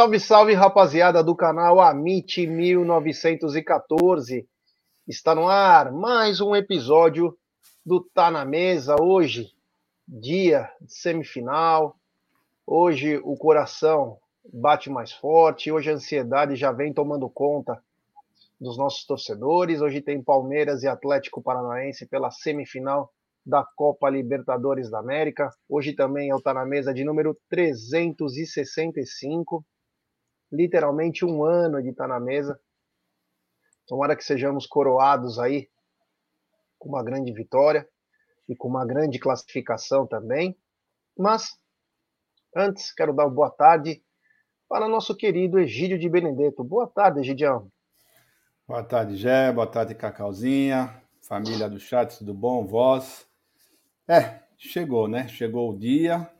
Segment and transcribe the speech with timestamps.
[0.00, 4.48] Salve, salve, rapaziada do canal Amit 1914.
[5.10, 7.36] Está no ar mais um episódio
[7.84, 8.94] do Tá na Mesa.
[9.02, 9.50] Hoje,
[10.06, 11.96] dia de semifinal.
[12.64, 14.20] Hoje o coração
[14.54, 15.72] bate mais forte.
[15.72, 17.82] Hoje a ansiedade já vem tomando conta
[18.60, 19.80] dos nossos torcedores.
[19.80, 23.12] Hoje tem Palmeiras e Atlético Paranaense pela semifinal
[23.44, 25.50] da Copa Libertadores da América.
[25.68, 29.66] Hoje também é o Tá na Mesa de número 365
[30.52, 32.58] literalmente um ano de estar na mesa.
[33.90, 35.68] Tomara que sejamos coroados aí
[36.78, 37.88] com uma grande vitória
[38.48, 40.56] e com uma grande classificação também.
[41.18, 41.58] Mas
[42.54, 44.00] antes, quero dar boa tarde
[44.68, 46.62] para nosso querido Egídio de Benedetto.
[46.62, 47.68] Boa tarde, Egidião.
[48.64, 49.50] Boa tarde, Gé.
[49.50, 51.02] Boa tarde, Cacauzinha.
[51.20, 52.64] Família do chat, tudo bom?
[52.64, 53.26] Voz.
[54.06, 55.26] É, chegou, né?
[55.26, 56.30] Chegou o dia.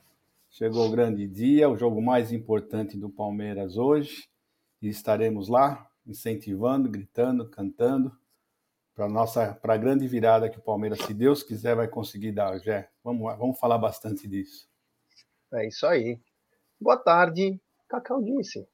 [0.51, 4.29] Chegou o grande dia, o jogo mais importante do Palmeiras hoje,
[4.81, 8.17] e estaremos lá incentivando, gritando, cantando
[8.95, 12.59] para nossa para a grande virada que o Palmeiras, se Deus quiser, vai conseguir dar.
[12.59, 14.69] Já vamos vamos falar bastante disso.
[15.53, 16.21] É isso aí.
[16.81, 18.69] Boa tarde, Cacau disse.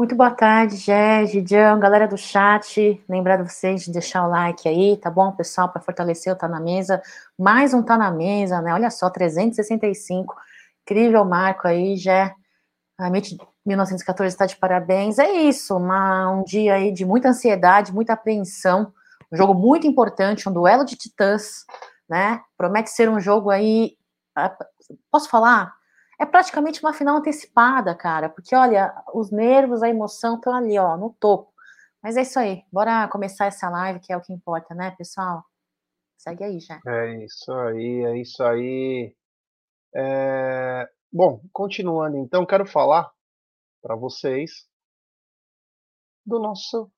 [0.00, 3.04] Muito boa tarde, Gé, Gidião, galera do chat.
[3.06, 6.58] Lembrar vocês de deixar o like aí, tá bom, pessoal, para fortalecer o Tá na
[6.58, 7.02] Mesa.
[7.38, 8.72] Mais um Tá na Mesa, né?
[8.72, 10.34] Olha só, 365.
[10.82, 12.34] Incrível marco aí, Gé.
[13.00, 15.18] A MIT 1914 está de parabéns.
[15.18, 18.92] É isso, uma, um dia aí de muita ansiedade, muita apreensão.
[19.32, 21.64] Um jogo muito importante, um duelo de titãs,
[22.08, 22.40] né?
[22.56, 23.96] Promete ser um jogo aí.
[25.10, 25.74] Posso falar?
[26.20, 30.94] é praticamente uma final antecipada, cara, porque olha, os nervos, a emoção estão ali, ó,
[30.94, 31.50] no topo.
[32.02, 35.42] Mas é isso aí, bora começar essa live, que é o que importa, né, pessoal?
[36.18, 36.78] Segue aí já.
[36.86, 39.16] É isso aí, é isso aí.
[39.94, 40.88] É...
[41.12, 43.10] Bom, continuando então, quero falar
[43.82, 44.64] para vocês
[46.24, 46.88] do nosso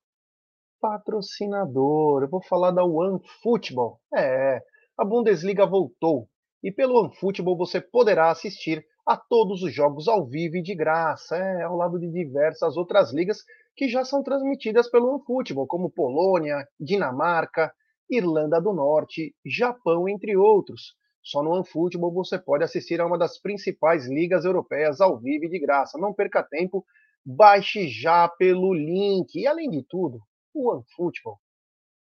[0.79, 2.21] patrocinador.
[2.21, 3.99] Eu vou falar da One Football.
[4.15, 4.61] É,
[4.97, 6.29] a Bundesliga voltou
[6.63, 10.75] e pelo One Football você poderá assistir a todos os jogos ao vivo e de
[10.75, 13.39] graça, é, ao lado de diversas outras ligas
[13.75, 17.73] que já são transmitidas pelo OneFootball, como Polônia, Dinamarca,
[18.07, 20.93] Irlanda do Norte, Japão, entre outros.
[21.23, 25.49] Só no OneFootball você pode assistir a uma das principais ligas europeias ao vivo e
[25.49, 25.97] de graça.
[25.97, 26.85] Não perca tempo,
[27.25, 29.33] baixe já pelo link.
[29.39, 30.19] E além de tudo,
[30.53, 31.39] o OneFootball,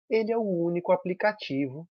[0.09, 1.87] ele é o único aplicativo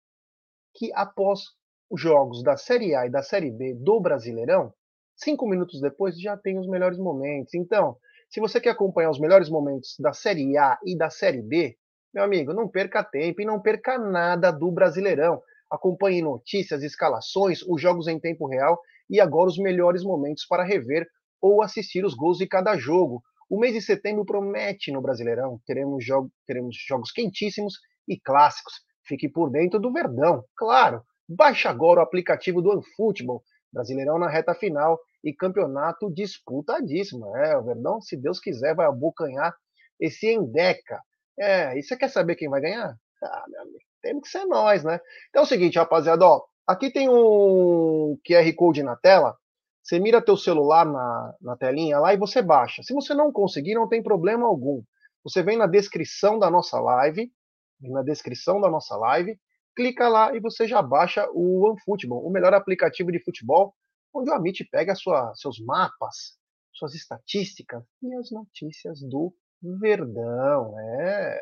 [0.75, 1.43] que após
[1.91, 4.73] os jogos da Série A e da Série B do Brasileirão,
[5.15, 7.53] cinco minutos depois já tem os melhores momentos.
[7.55, 7.97] Então,
[8.31, 11.77] se você quer acompanhar os melhores momentos da Série A e da Série B,
[12.15, 15.43] meu amigo, não perca tempo e não perca nada do Brasileirão.
[15.73, 18.79] Acompanhe notícias, escalações, os jogos em tempo real
[19.09, 21.09] e agora os melhores momentos para rever
[21.41, 23.23] ou assistir os gols de cada jogo.
[23.49, 25.59] O mês de setembro promete no Brasileirão.
[25.67, 28.75] Teremos, jogo, teremos jogos quentíssimos e clássicos.
[29.07, 31.03] Fique por dentro do Verdão, claro.
[31.27, 37.35] Baixe agora o aplicativo do OneFootball Brasileirão na reta final e campeonato disputadíssimo.
[37.39, 39.55] É, o Verdão, se Deus quiser, vai abocanhar
[39.99, 41.01] esse Endeca.
[41.39, 42.95] É, e você quer saber quem vai ganhar?
[43.23, 45.01] Ah, meu amigo, temos que ser nós, né?
[45.31, 49.37] Então é o seguinte, rapaziada, ó, aqui tem um QR Code na tela.
[49.83, 52.83] Você mira teu celular na, na telinha lá e você baixa.
[52.83, 54.83] Se você não conseguir, não tem problema algum.
[55.25, 57.33] Você vem na descrição da nossa live,
[57.81, 59.39] na descrição da nossa live,
[59.75, 63.75] clica lá e você já baixa o OneFootball, o melhor aplicativo de futebol,
[64.15, 66.37] onde o Amit pega sua, seus mapas,
[66.73, 70.79] suas estatísticas e as notícias do Verdão.
[71.01, 71.41] É.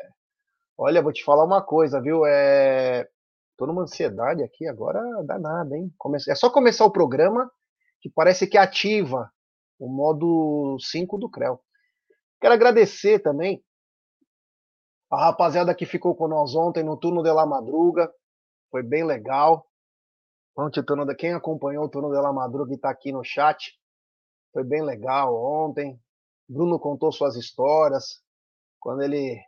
[0.77, 2.25] Olha, vou te falar uma coisa, viu?
[2.25, 3.07] É...
[3.57, 5.93] Tô numa ansiedade aqui agora danada, hein?
[6.27, 7.51] É só começar o programa
[7.99, 9.31] que parece que ativa
[9.79, 11.61] o modo 5 do CREL.
[12.39, 13.63] Quero agradecer também
[15.11, 18.11] a rapaziada que ficou com nós ontem no turno de la madruga,
[18.71, 19.67] foi bem legal.
[20.57, 23.77] Ontem, turno quem acompanhou o turno de la madruga que está aqui no chat,
[24.53, 25.99] foi bem legal ontem.
[26.47, 28.21] Bruno contou suas histórias,
[28.79, 29.39] quando ele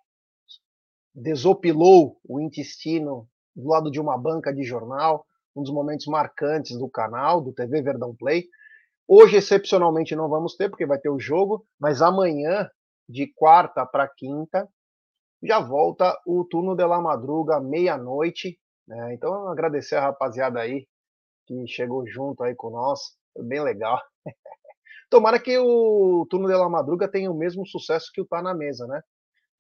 [1.14, 5.26] desopilou o intestino do lado de uma banca de jornal,
[5.56, 8.46] um dos momentos marcantes do canal, do TV Verdão Play.
[9.08, 12.70] Hoje, excepcionalmente, não vamos ter, porque vai ter o jogo, mas amanhã,
[13.08, 14.68] de quarta para quinta,
[15.44, 18.58] já volta o turno de la madruga, meia-noite.
[18.88, 19.14] Né?
[19.14, 20.88] Então, agradecer a rapaziada aí
[21.46, 23.00] que chegou junto aí com nós.
[23.34, 24.00] Foi bem legal.
[25.10, 28.54] Tomara que o turno de la madruga tenha o mesmo sucesso que o Tá na
[28.54, 29.02] Mesa, né?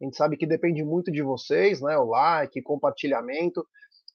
[0.01, 1.97] A gente sabe que depende muito de vocês, né?
[1.97, 3.65] O like, compartilhamento.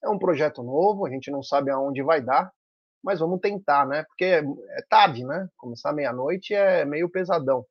[0.03, 2.53] É um projeto novo, a gente não sabe aonde vai dar,
[3.03, 4.05] mas vamos tentar, né?
[4.05, 5.49] Porque é, é tarde, né?
[5.57, 7.65] Começar meia-noite é meio pesadão.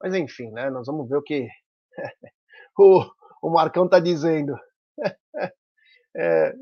[0.00, 0.70] Mas enfim, né?
[0.70, 1.48] Nós vamos ver o que
[2.78, 3.04] o,
[3.42, 4.54] o Marcão tá dizendo.
[6.16, 6.54] é,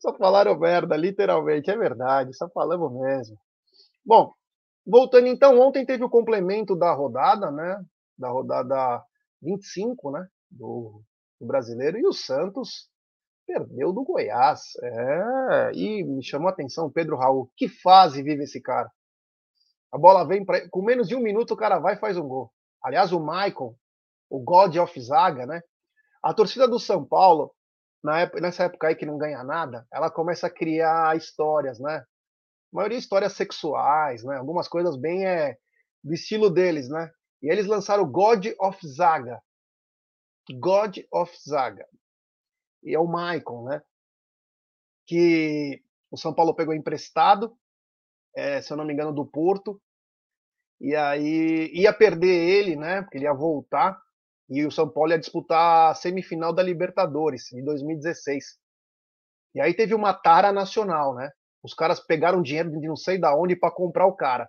[0.00, 3.38] só falaram merda, literalmente, é verdade, só falamos mesmo.
[4.04, 4.32] Bom,
[4.86, 7.82] voltando então, ontem teve o complemento da rodada, né?
[8.18, 9.02] Da rodada
[9.44, 10.26] 25, né?
[10.50, 11.02] Do,
[11.40, 12.88] do brasileiro, e o Santos
[13.46, 14.72] perdeu do Goiás.
[14.82, 18.90] É, e me chamou a atenção, Pedro Raul, que fase vive esse cara?
[19.92, 22.26] A bola vem para com menos de um minuto o cara vai e faz um
[22.26, 22.52] gol.
[22.82, 23.76] Aliás, o Michael,
[24.28, 25.62] o God of Zaga, né?
[26.22, 27.54] A torcida do São Paulo,
[28.02, 31.98] na época, nessa época aí que não ganha nada, ela começa a criar histórias, né?
[31.98, 34.36] A maioria histórias sexuais, né?
[34.36, 35.56] Algumas coisas bem é,
[36.02, 37.10] do estilo deles, né?
[37.44, 39.38] E eles lançaram God of Zaga.
[40.50, 41.86] God of Zaga.
[42.82, 43.82] E é o Michael, né?
[45.06, 47.54] Que o São Paulo pegou emprestado,
[48.34, 49.78] é, se eu não me engano, do Porto,
[50.80, 53.02] e aí ia perder ele, né?
[53.02, 54.02] Porque ele ia voltar.
[54.48, 58.58] E o São Paulo ia disputar a semifinal da Libertadores de 2016.
[59.54, 61.30] E aí teve uma tara nacional, né?
[61.62, 64.48] Os caras pegaram dinheiro de não sei da onde para comprar o cara.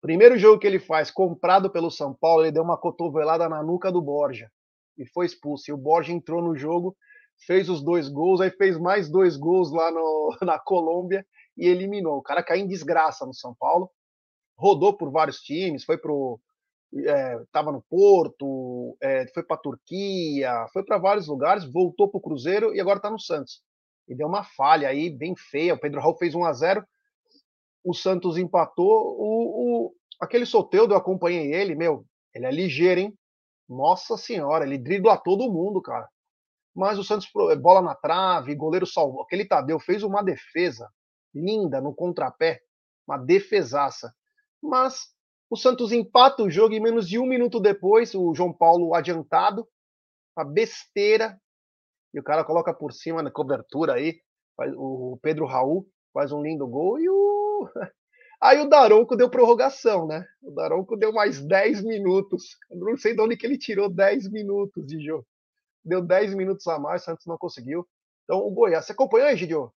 [0.00, 3.92] Primeiro jogo que ele faz, comprado pelo São Paulo, ele deu uma cotovelada na nuca
[3.92, 4.50] do Borja
[4.96, 5.70] e foi expulso.
[5.70, 6.96] E o Borja entrou no jogo,
[7.46, 11.26] fez os dois gols, aí fez mais dois gols lá no, na Colômbia
[11.56, 12.18] e eliminou.
[12.18, 13.90] O cara caiu em desgraça no São Paulo
[14.60, 16.38] rodou por vários times, foi pro
[16.94, 22.74] é, no Porto, é, foi para Turquia, foi para vários lugares, voltou para o Cruzeiro
[22.74, 23.62] e agora está no Santos.
[24.06, 25.74] E deu uma falha aí bem feia.
[25.74, 26.84] O Pedro Raul fez 1 a 0
[27.84, 29.16] o Santos empatou.
[29.18, 32.04] O, o, aquele Soteudo, eu acompanhei ele, meu,
[32.34, 33.18] ele é ligeiro, hein?
[33.68, 36.08] Nossa senhora, ele dribla todo mundo, cara.
[36.74, 37.28] Mas o Santos,
[37.60, 39.22] bola na trave, goleiro salvou.
[39.22, 40.88] Aquele Tadeu fez uma defesa
[41.34, 42.60] linda no contrapé,
[43.06, 44.12] uma defesaça
[44.62, 45.08] mas
[45.48, 49.66] o Santos empata o jogo e menos de um minuto depois, o João Paulo adiantado,
[50.36, 51.40] uma besteira,
[52.12, 54.20] e o cara coloca por cima na cobertura aí,
[54.76, 57.39] o Pedro Raul faz um lindo gol e o.
[58.40, 60.26] Aí o Daronco deu prorrogação, né?
[60.42, 62.56] O Daronco deu mais 10 minutos.
[62.70, 65.26] Eu não sei de onde que ele tirou 10 minutos de jogo.
[65.84, 67.86] Deu 10 minutos a mais, o Santos não conseguiu.
[68.24, 68.86] Então o Goiás.
[68.86, 69.72] Você acompanhou, Egidio?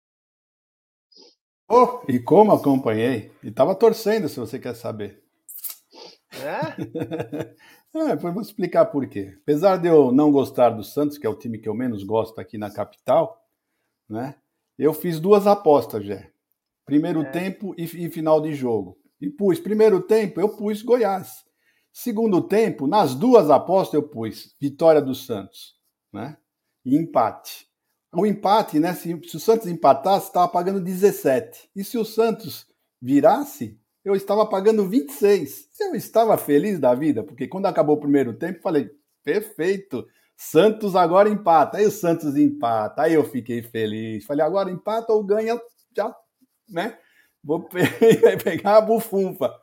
[1.69, 3.31] Oh, e como acompanhei?
[3.43, 5.23] E estava torcendo, se você quer saber.
[6.33, 7.57] É?
[8.11, 9.37] é, vou explicar por quê.
[9.41, 12.39] Apesar de eu não gostar do Santos, que é o time que eu menos gosto
[12.39, 13.45] aqui na capital,
[14.09, 14.35] né?
[14.77, 16.32] Eu fiz duas apostas, já.
[16.85, 17.29] Primeiro é.
[17.29, 18.97] tempo e, e final de jogo.
[19.21, 21.43] E pus primeiro tempo, eu pus Goiás.
[21.91, 25.75] Segundo tempo, nas duas apostas eu pus vitória do Santos,
[26.11, 26.37] né?
[26.83, 27.67] E empate.
[28.13, 28.93] O empate, né?
[28.93, 31.69] Se, se o Santos empatasse, estava pagando 17.
[31.75, 32.67] E se o Santos
[33.01, 35.69] virasse, eu estava pagando 26.
[35.79, 38.89] Eu estava feliz da vida, porque quando acabou o primeiro tempo, falei,
[39.23, 41.77] perfeito, Santos agora empata.
[41.77, 43.03] Aí o Santos empata.
[43.03, 44.25] Aí eu fiquei feliz.
[44.25, 45.59] Falei, agora empata ou ganha,
[45.95, 46.13] já,
[46.73, 46.97] né?
[47.43, 47.67] Vou
[48.43, 49.53] pegar a bufunfa.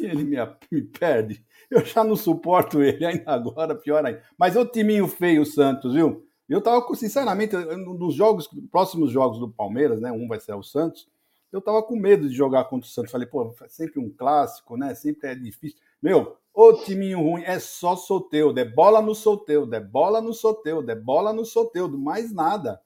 [0.00, 0.36] Ele me,
[0.70, 1.44] me perde.
[1.70, 4.22] Eu já não suporto ele ainda agora, pior ainda.
[4.38, 6.26] Mas é o timinho feio, o Santos, viu?
[6.48, 10.12] Eu tava, sinceramente, nos jogos, próximos jogos do Palmeiras, né?
[10.12, 11.08] Um vai ser o Santos.
[11.50, 13.10] Eu tava com medo de jogar contra o Santos.
[13.10, 14.94] Falei, pô, é sempre um clássico, né?
[14.94, 15.78] Sempre é difícil.
[16.02, 20.90] Meu, o timinho ruim é só Soteudo, é bola no Soteudo, é bola no Soteudo,
[20.90, 22.80] é bola no Soteudo, mais nada.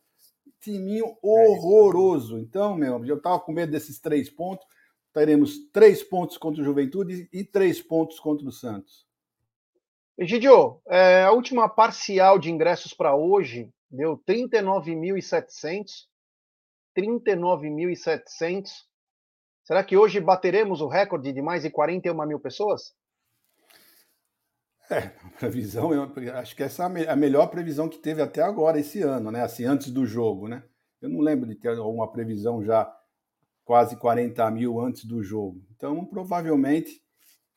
[0.60, 2.38] Timinho é horroroso.
[2.38, 4.66] Então, meu, eu tava com medo desses três pontos.
[5.12, 9.06] Teremos três pontos contra o Juventude e três pontos contra o Santos.
[10.16, 16.08] Egidio, é, a última parcial de ingressos para hoje deu 39.700.
[16.96, 18.68] 39.700.
[19.62, 22.94] Será que hoje bateremos o recorde de mais de 41 mil pessoas?
[24.90, 28.80] É, a previsão, eu acho que essa é a melhor previsão que teve até agora,
[28.80, 29.42] esse ano, né?
[29.42, 30.62] Assim, antes do jogo, né?
[31.00, 32.90] Eu não lembro de ter uma previsão já
[33.64, 35.62] quase 40 mil antes do jogo.
[35.76, 37.02] Então, provavelmente,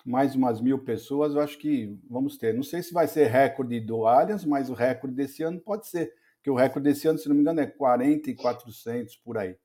[0.06, 2.54] mais umas mil pessoas, eu acho que vamos ter.
[2.54, 6.12] Não sei se vai ser recorde do Allianz, mas o recorde desse ano pode ser,
[6.44, 9.56] que o recorde desse ano, se não me engano, é 40 e 400 por aí.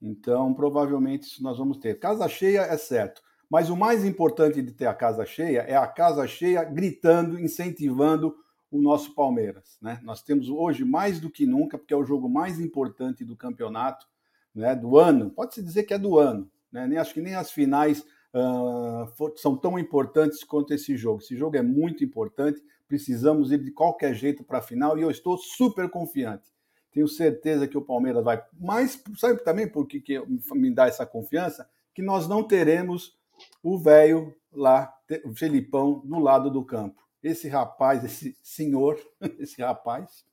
[0.00, 1.98] Então, provavelmente isso nós vamos ter.
[1.98, 3.20] Casa cheia é certo,
[3.52, 8.34] mas o mais importante de ter a casa cheia é a casa cheia gritando, incentivando
[8.70, 9.76] o nosso Palmeiras.
[9.82, 10.00] Né?
[10.02, 14.06] Nós temos hoje mais do que nunca, porque é o jogo mais importante do campeonato,
[14.54, 15.28] né, do ano.
[15.28, 16.50] Pode-se dizer que é do ano.
[16.72, 16.86] Né?
[16.86, 21.20] Nem, acho que nem as finais uh, for, são tão importantes quanto esse jogo.
[21.20, 25.10] Esse jogo é muito importante, precisamos ir de qualquer jeito para a final e eu
[25.10, 26.50] estou super confiante.
[26.90, 28.42] Tenho certeza que o Palmeiras vai.
[28.58, 30.18] Mas sabe também por que, que
[30.54, 31.68] me dá essa confiança?
[31.94, 33.20] Que nós não teremos
[33.62, 34.92] o velho lá,
[35.24, 37.00] o Felipão, no lado do campo.
[37.22, 38.98] Esse rapaz, esse senhor,
[39.38, 40.24] esse rapaz,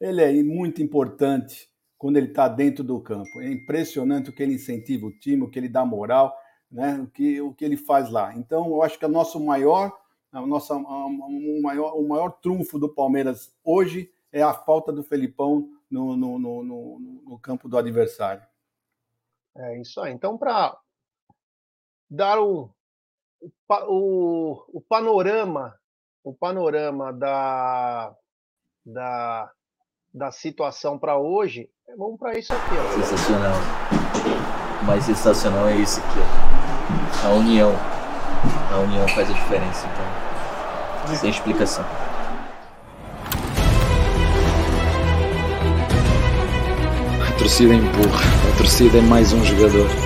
[0.00, 3.40] ele é muito importante quando ele está dentro do campo.
[3.40, 6.34] É impressionante o que ele incentiva o time, o que ele dá moral,
[6.70, 7.00] né?
[7.00, 8.34] o, que, o que ele faz lá.
[8.36, 9.96] Então, eu acho que o nosso maior,
[10.30, 15.70] a nossa, o, maior, o maior trunfo do Palmeiras hoje é a falta do Felipão
[15.90, 18.42] no, no, no, no, no campo do adversário.
[19.56, 20.12] É isso aí.
[20.12, 20.78] Então, para
[22.10, 22.70] dar o,
[23.88, 25.74] o, o panorama,
[26.24, 28.14] o panorama da,
[28.84, 29.50] da,
[30.12, 32.74] da situação para hoje, vamos para isso aqui.
[32.74, 33.02] Ó.
[33.02, 33.54] Sensacional.
[34.80, 36.18] O mais sensacional é isso aqui.
[37.24, 37.28] Ó.
[37.28, 37.72] A união.
[38.72, 41.16] A união faz a diferença, então.
[41.16, 41.84] Sem explicação.
[47.26, 48.20] A torcida empurra.
[48.52, 50.05] A torcida é mais um jogador.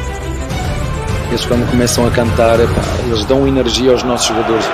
[1.30, 4.64] Eles quando começam a cantar, eles dão energia aos nossos jogadores.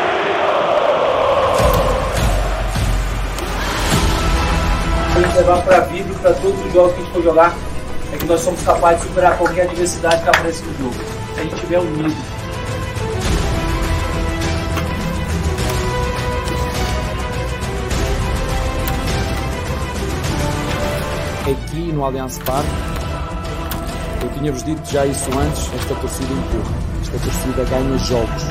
[5.15, 7.23] A gente levar para a vida e para todos os jogos que a gente for
[7.23, 7.55] jogar
[8.11, 10.95] é que nós somos capazes de superar qualquer adversidade que apareça no jogo.
[11.35, 12.17] Se a gente estiver unido.
[21.43, 22.96] Aqui no Allianz Parque
[24.39, 28.43] tinha-vos dito já isso antes, esta torcida empurra, esta torcida ganha jogos.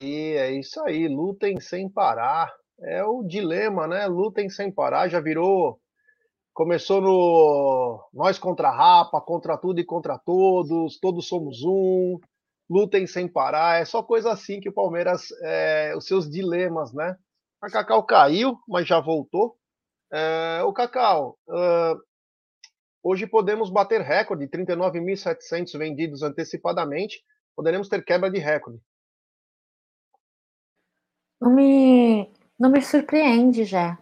[0.00, 2.50] E é isso aí, lutem sem parar.
[2.80, 4.06] É o dilema, né?
[4.06, 5.78] Lutem sem parar, já virou.
[6.54, 12.18] Começou no nós contra a Rapa, contra tudo e contra todos, todos somos um
[12.68, 17.16] lutem sem parar, é só coisa assim que o Palmeiras, é, os seus dilemas, né?
[17.60, 19.56] A Cacau caiu, mas já voltou.
[20.12, 22.00] É, o Cacau, uh,
[23.02, 27.22] hoje podemos bater recorde, 39.700 vendidos antecipadamente,
[27.56, 28.80] poderemos ter quebra de recorde.
[31.40, 33.98] Não me, não me surpreende, já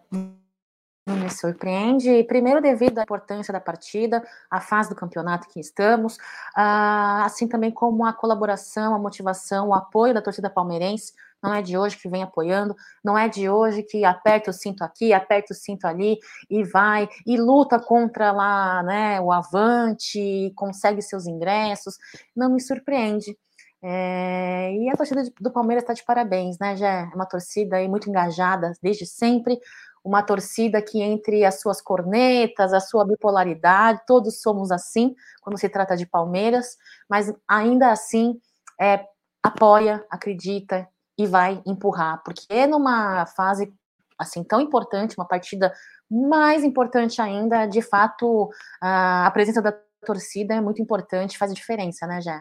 [1.07, 6.17] não me surpreende, primeiro devido à importância da partida, à fase do campeonato que estamos,
[6.17, 11.63] uh, assim também como a colaboração, a motivação, o apoio da torcida palmeirense, não é
[11.63, 15.53] de hoje que vem apoiando, não é de hoje que aperta o cinto aqui, aperta
[15.53, 16.19] o cinto ali
[16.51, 21.97] e vai e luta contra lá, né, o avante, consegue seus ingressos,
[22.35, 23.37] não me surpreende.
[23.83, 26.77] É, e a torcida do Palmeiras está de parabéns, né?
[26.77, 29.61] Já é uma torcida aí muito engajada desde sempre,
[30.07, 35.69] uma torcida que entre as suas cornetas, a sua bipolaridade, todos somos assim quando se
[35.69, 36.77] trata de Palmeiras,
[37.11, 38.41] mas ainda assim
[38.81, 39.05] é,
[39.43, 43.75] apoia, acredita e vai empurrar, porque é numa fase
[44.17, 45.75] assim tão importante, uma partida
[46.09, 48.49] mais importante ainda, de fato,
[48.81, 49.73] a presença da
[50.07, 52.41] torcida é muito importante, faz diferença, né, Jé?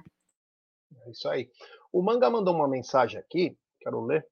[1.07, 1.49] É isso aí.
[1.91, 4.25] O Manga mandou uma mensagem aqui, quero ler.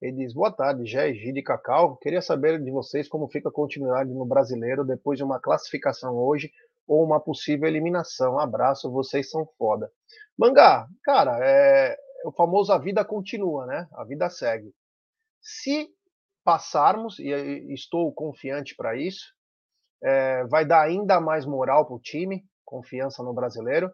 [0.00, 1.96] Ele diz: Boa tarde, Gé, Gide Cacau.
[1.96, 6.50] Queria saber de vocês como fica a continuidade no brasileiro depois de uma classificação hoje
[6.86, 8.38] ou uma possível eliminação.
[8.38, 9.90] Abraço, vocês são foda.
[10.38, 13.88] Mangá, cara, é o famoso a vida continua, né?
[13.92, 14.72] A vida segue.
[15.40, 15.88] Se
[16.44, 17.30] passarmos, e
[17.72, 19.34] estou confiante para isso,
[20.02, 23.92] é, vai dar ainda mais moral para o time, confiança no brasileiro.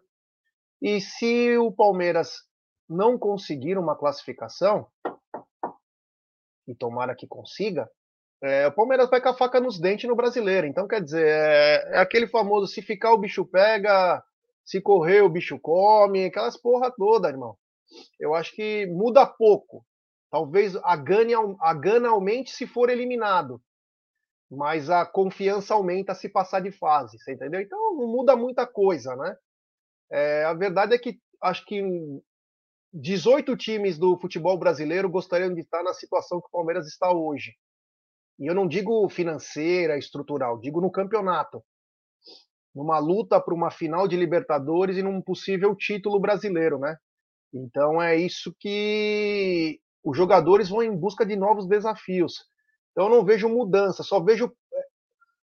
[0.81, 2.43] E se o Palmeiras
[2.87, 4.87] não conseguir uma classificação,
[6.67, 7.89] e tomara que consiga,
[8.41, 10.67] é, o Palmeiras vai com a faca nos dentes no brasileiro.
[10.67, 14.23] Então, quer dizer, é, é, aquele famoso: se ficar, o bicho pega,
[14.63, 17.57] se correr, o bicho come, aquelas porra toda, irmão.
[18.19, 19.85] Eu acho que muda pouco.
[20.29, 23.61] Talvez a gana, a gana aumente se for eliminado,
[24.51, 27.61] mas a confiança aumenta se passar de fase, você entendeu?
[27.61, 29.37] Então não muda muita coisa, né?
[30.11, 31.81] É, a verdade é que acho que
[32.97, 37.53] 18 times do futebol brasileiro gostariam de estar na situação que o Palmeiras está hoje.
[38.39, 41.61] E eu não digo financeira, estrutural, digo no campeonato.
[42.73, 46.95] Numa luta para uma final de Libertadores e num possível título brasileiro, né?
[47.53, 52.45] Então é isso que os jogadores vão em busca de novos desafios.
[52.91, 54.85] Então eu não vejo mudança, só vejo é,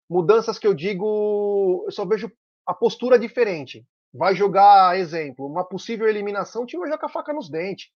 [0.08, 2.32] Mudanças que eu digo, eu só vejo
[2.66, 3.86] a postura diferente.
[4.12, 7.90] Vai jogar, exemplo, uma possível eliminação, o time vai jogar com a faca nos dentes.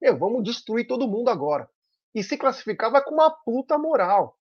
[0.00, 1.68] Meu, vamos destruir todo mundo agora.
[2.14, 4.36] E se classificar vai com uma puta moral.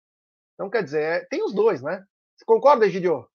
[0.55, 2.03] Então, quer dizer, é, tem os dois, né?
[2.35, 3.25] Você concorda, Egidio?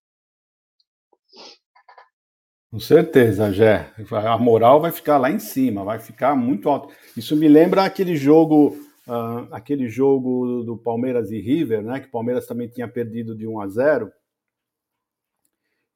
[2.71, 3.91] Com certeza, Jé.
[4.13, 6.93] A moral vai ficar lá em cima, vai ficar muito alto.
[7.17, 8.77] Isso me lembra aquele jogo,
[9.07, 12.01] uh, aquele jogo do Palmeiras e River, né?
[12.01, 14.13] Que o Palmeiras também tinha perdido de 1 a 0.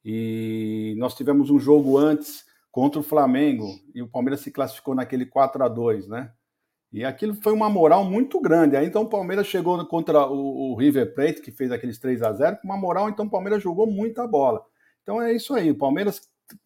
[0.03, 5.25] E nós tivemos um jogo antes contra o Flamengo e o Palmeiras se classificou naquele
[5.25, 6.31] 4 a 2, né?
[6.91, 8.75] E aquilo foi uma moral muito grande.
[8.75, 12.33] Aí então o Palmeiras chegou contra o, o River Plate, que fez aqueles 3 a
[12.33, 14.65] 0 com uma moral, então o Palmeiras jogou muita bola.
[15.03, 15.71] Então é isso aí.
[15.71, 16.21] O Palmeiras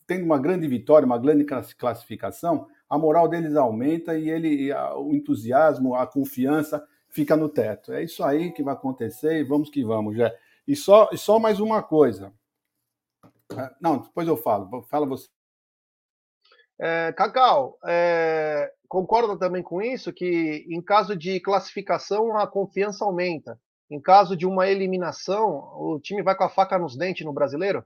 [0.07, 1.45] tendo uma grande vitória, uma grande
[1.77, 7.93] classificação, a moral deles aumenta e ele, o entusiasmo, a confiança fica no teto.
[7.93, 10.33] É isso aí que vai acontecer e vamos que vamos, já.
[10.67, 12.33] E só, e só mais uma coisa.
[13.51, 14.83] Ah, não, depois eu falo.
[14.89, 15.27] Fala você.
[16.77, 23.59] É, Cacau, é, concorda também com isso que em caso de classificação a confiança aumenta.
[23.89, 27.85] Em caso de uma eliminação, o time vai com a faca nos dentes no brasileiro?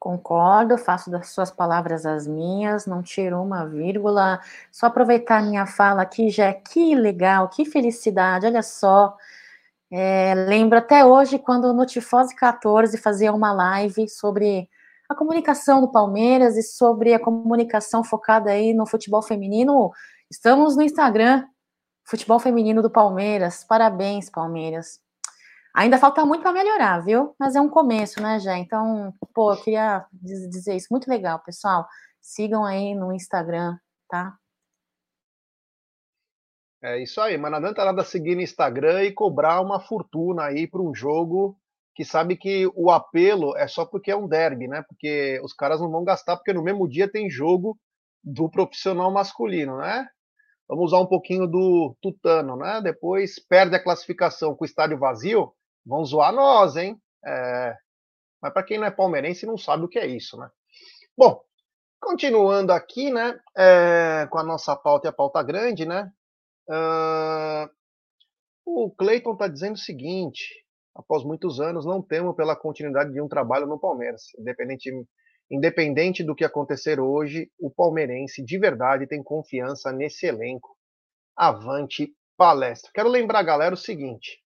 [0.00, 4.40] Concordo, faço das suas palavras as minhas, não tiro uma vírgula.
[4.72, 9.14] Só aproveitar minha fala aqui, já que legal, que felicidade, olha só.
[9.92, 14.68] É, lembro até hoje quando o Notifose 14 fazia uma live sobre
[15.08, 19.90] a comunicação do Palmeiras e sobre a comunicação focada aí no futebol feminino.
[20.30, 21.44] Estamos no Instagram,
[22.04, 23.64] Futebol Feminino do Palmeiras.
[23.64, 25.00] Parabéns, Palmeiras.
[25.74, 27.34] Ainda falta muito para melhorar, viu?
[27.38, 28.58] Mas é um começo, né, já?
[28.58, 30.88] Então, pô, eu queria dizer isso.
[30.90, 31.86] Muito legal, pessoal.
[32.20, 33.76] Sigam aí no Instagram,
[34.08, 34.36] tá?
[36.82, 40.66] É isso aí, mas não adianta nada seguir no Instagram e cobrar uma fortuna aí
[40.66, 41.58] para um jogo
[41.94, 44.82] que sabe que o apelo é só porque é um derby, né?
[44.88, 47.78] Porque os caras não vão gastar, porque no mesmo dia tem jogo
[48.24, 50.08] do profissional masculino, né?
[50.66, 52.80] Vamos usar um pouquinho do tutano, né?
[52.80, 55.52] Depois perde a classificação com o estádio vazio,
[55.84, 56.96] vão zoar nós, hein?
[57.26, 57.76] É...
[58.40, 60.48] Mas para quem não é palmeirense não sabe o que é isso, né?
[61.14, 61.42] Bom,
[62.00, 63.38] continuando aqui, né?
[63.54, 64.26] É...
[64.30, 66.10] Com a nossa pauta e a pauta grande, né?
[68.64, 73.28] O Cleiton está dizendo o seguinte: após muitos anos, não temo pela continuidade de um
[73.28, 74.22] trabalho no Palmeiras.
[74.38, 74.90] Independente,
[75.50, 80.76] independente do que acontecer hoje, o palmeirense de verdade tem confiança nesse elenco.
[81.36, 82.90] Avante palestra.
[82.94, 84.40] Quero lembrar, galera, o seguinte: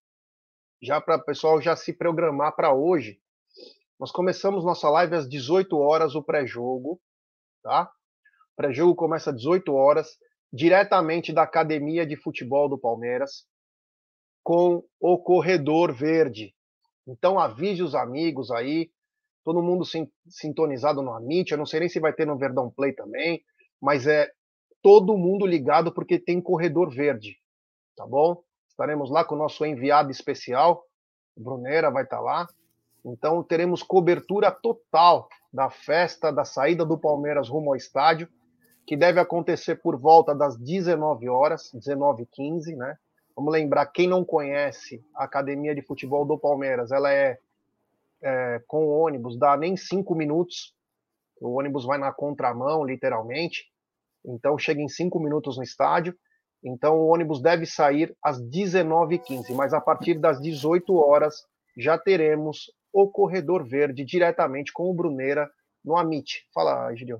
[0.83, 3.21] já para o pessoal já se programar para hoje,
[4.01, 7.01] nós começamos nossa live às 18 horas, o pré-jogo,
[7.63, 7.91] tá?
[8.53, 10.19] O pré-jogo começa às 18 horas,
[10.55, 13.45] diretamente da Academia de Futebol do Palmeiras
[14.40, 16.55] com o corredor verde.
[17.09, 18.88] Então avise os amigos aí,
[19.45, 19.85] todo mundo
[20.29, 23.43] sintonizado no Amit, eu não sei nem se vai ter no Verdão Play também,
[23.83, 24.31] mas é
[24.81, 27.37] todo mundo ligado porque tem corredor verde,
[27.97, 28.40] tá bom?
[28.69, 30.85] Estaremos lá com o nosso enviado especial,
[31.37, 32.49] Brunera vai estar tá lá.
[33.05, 38.29] Então teremos cobertura total da festa da saída do Palmeiras rumo ao estádio,
[38.87, 42.97] que deve acontecer por volta das 19 horas, 19h15, né?
[43.37, 47.38] Vamos lembrar, quem não conhece a Academia de Futebol do Palmeiras, ela é,
[48.23, 50.73] é com ônibus, dá nem cinco minutos.
[51.40, 53.64] O ônibus vai na contramão, literalmente.
[54.25, 56.16] Então chega em cinco minutos no estádio.
[56.62, 61.44] Então o ônibus deve sair às 19h15, mas a partir das 18 horas
[61.77, 65.51] já teremos o Corredor Verde diretamente com o Bruneira
[65.85, 66.47] no Amit.
[66.55, 67.18] Fala, Gideon.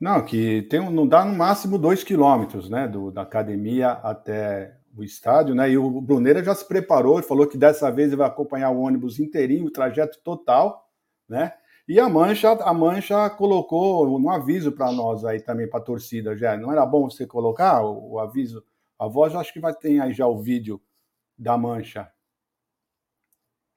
[0.00, 5.04] Não, que tem, não dá no máximo dois quilômetros, né, do, da academia até o
[5.04, 5.70] estádio, né?
[5.70, 9.20] E o Bruneira já se preparou falou que dessa vez ele vai acompanhar o ônibus
[9.20, 10.88] inteirinho, o trajeto total,
[11.28, 11.52] né?
[11.86, 16.36] E a Mancha, a Mancha colocou um aviso para nós aí também, para a torcida,
[16.36, 16.56] já.
[16.56, 18.64] Não era bom você colocar o, o, aviso?
[18.98, 20.80] A voz, acho que vai ter aí já o vídeo
[21.36, 22.08] da Mancha.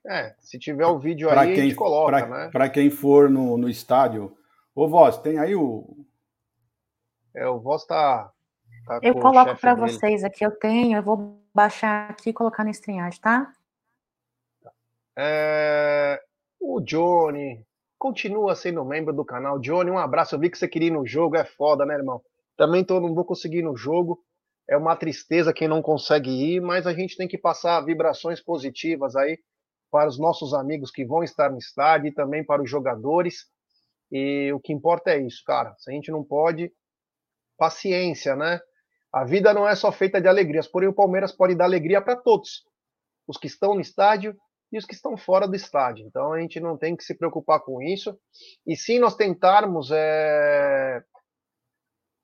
[0.06, 2.50] É, se tiver o vídeo pra aí, quem, a gente coloca, pra, né?
[2.52, 4.38] Para quem for no, no estádio.
[4.76, 6.06] Ô, Voz, tem aí o...
[7.36, 8.32] É, o Voz tá,
[8.86, 12.70] Tá eu coloco para vocês aqui, eu tenho, eu vou baixar aqui e colocar no
[12.70, 13.54] StreamYard, tá?
[15.18, 16.22] É...
[16.60, 17.66] O Johnny
[17.98, 19.60] continua sendo membro do canal.
[19.60, 20.36] Johnny, um abraço.
[20.36, 22.22] Eu vi que você queria ir no jogo, é foda, né, irmão?
[22.58, 24.20] Também tô, não vou conseguir ir no jogo.
[24.68, 29.16] É uma tristeza quem não consegue ir, mas a gente tem que passar vibrações positivas
[29.16, 29.40] aí
[29.92, 33.46] para os nossos amigos que vão estar no estádio e também para os jogadores.
[34.12, 35.74] E o que importa é isso, cara.
[35.78, 36.72] Se a gente não pode,
[37.58, 38.60] paciência, né?
[39.14, 42.16] A vida não é só feita de alegrias, porém o Palmeiras pode dar alegria para
[42.16, 42.64] todos.
[43.28, 44.36] Os que estão no estádio
[44.72, 46.06] e os que estão fora do estádio.
[46.08, 48.18] Então a gente não tem que se preocupar com isso.
[48.66, 51.04] E sim nós tentarmos é,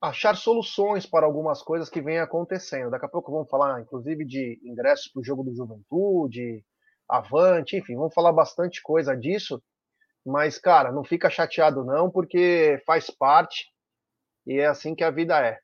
[0.01, 2.89] achar soluções para algumas coisas que vêm acontecendo.
[2.89, 6.63] Daqui a pouco vamos falar, inclusive, de ingressos para o jogo do Juventude,
[7.07, 9.61] Avante, enfim, vamos falar bastante coisa disso.
[10.25, 13.65] Mas, cara, não fica chateado não, porque faz parte
[14.49, 15.59] e é assim que a vida é.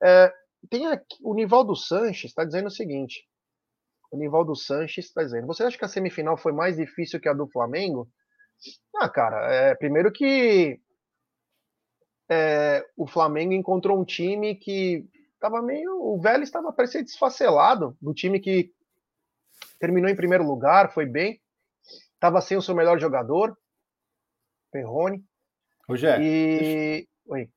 [0.00, 0.32] é
[0.70, 3.26] tem aqui, o Nivaldo Sanches está dizendo o seguinte:
[4.12, 7.32] o Nivaldo Sanches está dizendo, você acha que a semifinal foi mais difícil que a
[7.32, 8.08] do Flamengo?
[8.94, 10.80] Ah, cara, é, primeiro que
[12.30, 16.00] é, o Flamengo encontrou um time que estava meio.
[16.00, 18.72] O Vélez estava parecendo desfacelado do time que
[19.80, 21.40] terminou em primeiro lugar, foi bem,
[22.14, 23.58] estava sem o seu melhor jogador,
[24.70, 25.24] Perrone.
[25.88, 26.24] Rogério.
[26.24, 26.58] E.
[26.58, 27.08] Deixa...
[27.26, 27.50] Oi.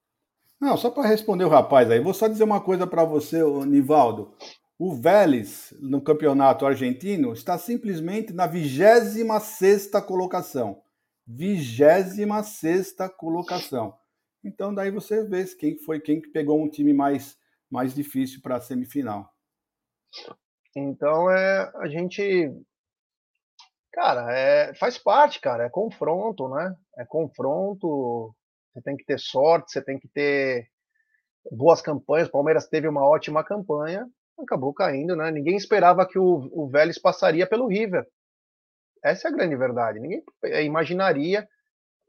[0.62, 4.32] Não, só para responder o rapaz aí, vou só dizer uma coisa para você, Nivaldo.
[4.78, 10.84] O Vélez, no campeonato argentino, está simplesmente na 26 colocação.
[11.26, 13.98] 26 colocação.
[14.44, 17.36] Então daí você vê quem foi quem que pegou um time mais
[17.70, 19.32] mais difícil para a semifinal.
[20.76, 22.52] Então é a gente
[23.92, 26.76] cara, é faz parte, cara, é confronto, né?
[26.98, 28.36] É confronto.
[28.74, 30.68] Você tem que ter sorte, você tem que ter
[31.52, 32.28] boas campanhas.
[32.28, 34.08] O Palmeiras teve uma ótima campanha,
[34.40, 35.32] acabou caindo, né?
[35.32, 38.06] Ninguém esperava que o, o Vélez passaria pelo River.
[39.04, 40.00] Essa é a grande verdade.
[40.00, 40.24] Ninguém
[40.64, 41.48] imaginaria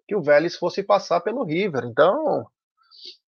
[0.07, 1.85] que o Vélez fosse passar pelo River.
[1.85, 2.47] Então,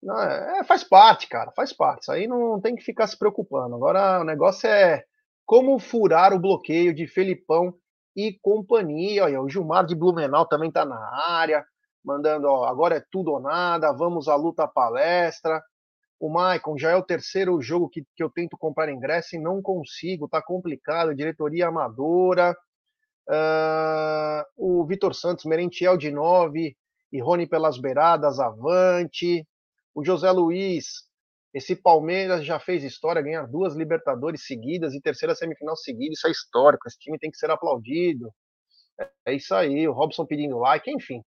[0.04, 2.02] é, faz parte, cara, faz parte.
[2.02, 3.74] Isso aí não tem que ficar se preocupando.
[3.74, 5.04] Agora o negócio é
[5.46, 7.74] como furar o bloqueio de Felipão
[8.16, 9.24] e companhia.
[9.24, 11.64] Olha, o Gilmar de Blumenau também está na área,
[12.04, 15.62] mandando, ó, agora é tudo ou nada, vamos à luta palestra.
[16.18, 19.60] O Maicon, já é o terceiro jogo que, que eu tento comprar ingresso e não
[19.60, 22.56] consigo, tá complicado, diretoria amadora.
[23.28, 26.76] Uh, o Vitor Santos, Merentiel de 9
[27.12, 29.46] e Rony pelas beiradas, avante.
[29.94, 31.06] O José Luiz,
[31.54, 36.30] esse Palmeiras já fez história, ganhar duas Libertadores seguidas e terceira semifinal seguida, isso é
[36.30, 38.32] histórico, esse time tem que ser aplaudido.
[38.98, 41.22] É, é isso aí, o Robson pedindo like, enfim.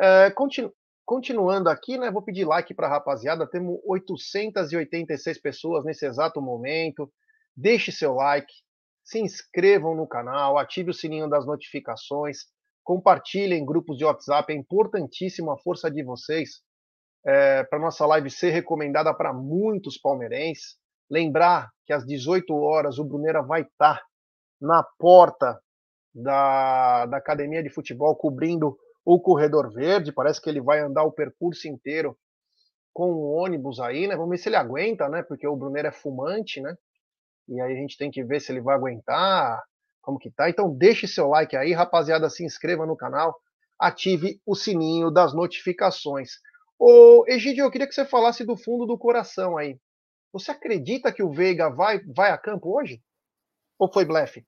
[0.00, 0.72] É, continu,
[1.04, 7.12] continuando aqui, né, vou pedir like para a rapaziada, temos 886 pessoas nesse exato momento.
[7.56, 8.52] Deixe seu like,
[9.04, 12.46] se inscrevam no canal, ative o sininho das notificações,
[12.82, 16.62] compartilhem em grupos de WhatsApp, é importantíssimo a força de vocês
[17.26, 20.76] é, para nossa live ser recomendada para muitos palmeirenses.
[21.10, 24.04] Lembrar que às 18 horas o Brunera vai estar tá
[24.60, 25.58] na porta
[26.14, 30.12] da, da academia de futebol cobrindo o corredor verde.
[30.12, 32.16] Parece que ele vai andar o percurso inteiro
[32.92, 34.16] com o ônibus aí, né?
[34.16, 35.22] Vamos ver se ele aguenta, né?
[35.22, 36.74] Porque o Brunera é fumante, né?
[37.48, 39.62] E aí a gente tem que ver se ele vai aguentar,
[40.00, 40.48] como que tá.
[40.48, 43.36] Então deixe seu like aí, rapaziada, se inscreva no canal,
[43.78, 46.38] ative o sininho das notificações.
[46.78, 49.78] Ô, Egidio, eu queria que você falasse do fundo do coração aí.
[50.32, 53.00] Você acredita que o Veiga vai, vai a campo hoje?
[53.78, 54.44] Ou foi blefe?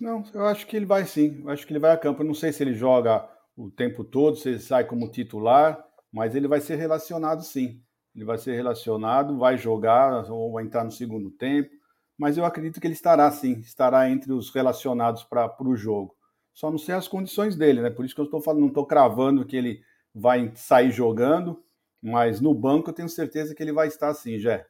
[0.00, 1.42] Não, eu acho que ele vai sim.
[1.42, 2.22] Eu acho que ele vai a campo.
[2.22, 6.34] Eu não sei se ele joga o tempo todo, se ele sai como titular, mas
[6.34, 7.80] ele vai ser relacionado sim.
[8.14, 11.70] Ele vai ser relacionado, vai jogar ou vai entrar no segundo tempo
[12.16, 16.16] mas eu acredito que ele estará sim, estará entre os relacionados para o jogo.
[16.52, 17.90] Só não sei as condições dele, né?
[17.90, 19.82] Por isso que eu estou falando, não estou cravando que ele
[20.14, 21.62] vai sair jogando,
[22.00, 24.64] mas no banco eu tenho certeza que ele vai estar sim, Jé.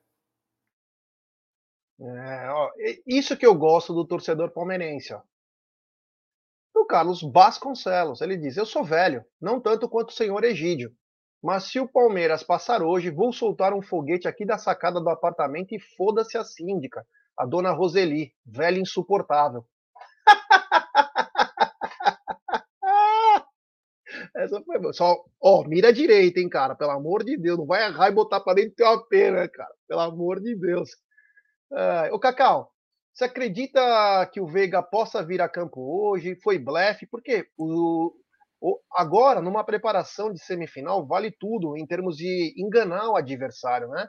[2.00, 2.70] É, ó,
[3.06, 5.20] isso que eu gosto do torcedor palmeirense, ó.
[6.84, 10.92] O Carlos Vasconcelos, ele diz: Eu sou velho, não tanto quanto o senhor Egídio,
[11.42, 15.74] mas se o Palmeiras passar hoje, vou soltar um foguete aqui da sacada do apartamento
[15.74, 17.02] e foda-se a síndica
[17.38, 19.64] a dona Roseli, velha insuportável.
[24.36, 28.10] Essa foi só, ó, mira direito, hein, cara, pelo amor de Deus, não vai errar
[28.10, 30.90] e botar para dentro do teu AP, né, cara, pelo amor de Deus.
[31.72, 32.73] É, ô, Cacau,
[33.14, 36.34] você acredita que o Veiga possa vir a campo hoje?
[36.42, 37.06] Foi blefe?
[37.06, 38.12] Porque o,
[38.60, 44.08] o, agora, numa preparação de semifinal, vale tudo em termos de enganar o adversário, né?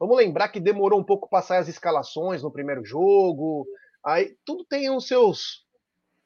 [0.00, 3.66] Vamos lembrar que demorou um pouco passar as escalações no primeiro jogo.
[4.04, 5.66] Aí tudo tem os seus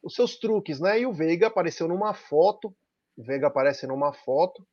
[0.02, 1.00] os seus truques, né?
[1.00, 2.74] E o Veiga apareceu numa foto,
[3.16, 4.66] o Veiga aparece numa foto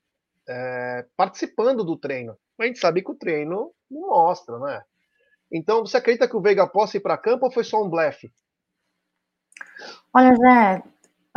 [0.48, 2.38] é, participando do treino.
[2.60, 4.84] A gente sabe que o treino não mostra, né?
[5.52, 8.32] Então, você acredita que o Veiga possa ir para campo ou foi só um blefe?
[10.14, 10.84] Olha, Zé,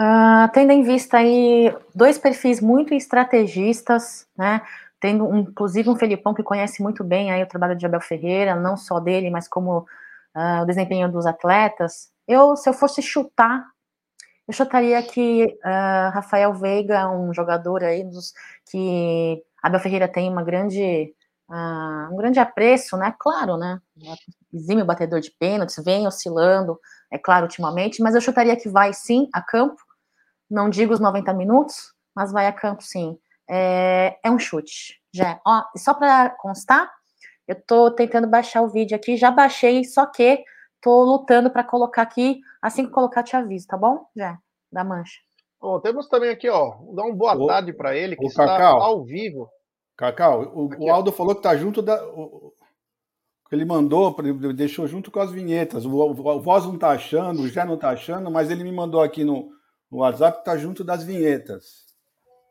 [0.01, 4.63] uh, tendo em vista aí dois perfis muito estrategistas, né?
[5.01, 8.55] tendo um, inclusive um Felipão que conhece muito bem aí o trabalho de Abel Ferreira,
[8.55, 13.65] não só dele, mas como uh, o desempenho dos atletas, eu, se eu fosse chutar,
[14.47, 18.35] eu chutaria que uh, Rafael Veiga, um jogador aí dos,
[18.71, 21.15] que Abel Ferreira tem uma grande,
[21.51, 23.15] uh, um grande apreço, né?
[23.19, 23.81] Claro, né?
[24.53, 26.79] Exime o batedor de pênaltis, vem oscilando,
[27.11, 29.81] é claro, ultimamente, mas eu chutaria que vai sim a campo.
[30.49, 33.19] Não digo os 90 minutos, mas vai a campo sim.
[33.49, 35.01] É, é um chute.
[35.13, 35.41] Já.
[35.45, 36.91] Ó, só para constar,
[37.47, 40.45] eu estou tentando baixar o vídeo aqui, já baixei, só que
[40.77, 42.41] estou lutando para colocar aqui.
[42.63, 44.07] Assim que colocar, te aviso, tá bom?
[44.17, 44.39] Já,
[44.71, 45.19] da mancha.
[45.61, 49.05] Bom, temos também aqui, ó, dar uma boa tarde para ele, que está Cacau, ao
[49.05, 49.51] vivo.
[50.01, 51.13] Cacau, o, aqui, o Aldo ó.
[51.13, 52.03] falou que tá junto da.
[52.07, 52.55] O,
[53.47, 54.17] que ele mandou,
[54.55, 55.85] deixou junto com as vinhetas.
[55.85, 58.73] O, o, o Voz não tá achando, o Jé não tá achando, mas ele me
[58.73, 59.51] mandou aqui no,
[59.91, 61.85] no WhatsApp que tá junto das vinhetas.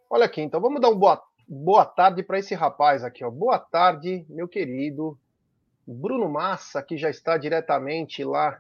[0.07, 3.31] Olha aqui, então vamos dar uma boa, boa tarde para esse rapaz aqui, ó.
[3.31, 5.17] Boa tarde, meu querido
[5.87, 8.59] Bruno Massa, que já está diretamente lá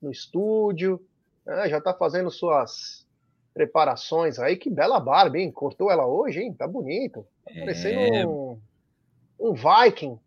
[0.00, 0.98] no estúdio,
[1.44, 3.06] né, já está fazendo suas
[3.52, 4.56] preparações aí.
[4.56, 5.52] Que bela barba, hein?
[5.52, 6.54] Cortou ela hoje, hein?
[6.54, 7.26] Tá bonito.
[7.52, 7.60] Tá é...
[7.60, 8.58] parecendo um,
[9.38, 10.18] um Viking.
[10.18, 10.20] Boa,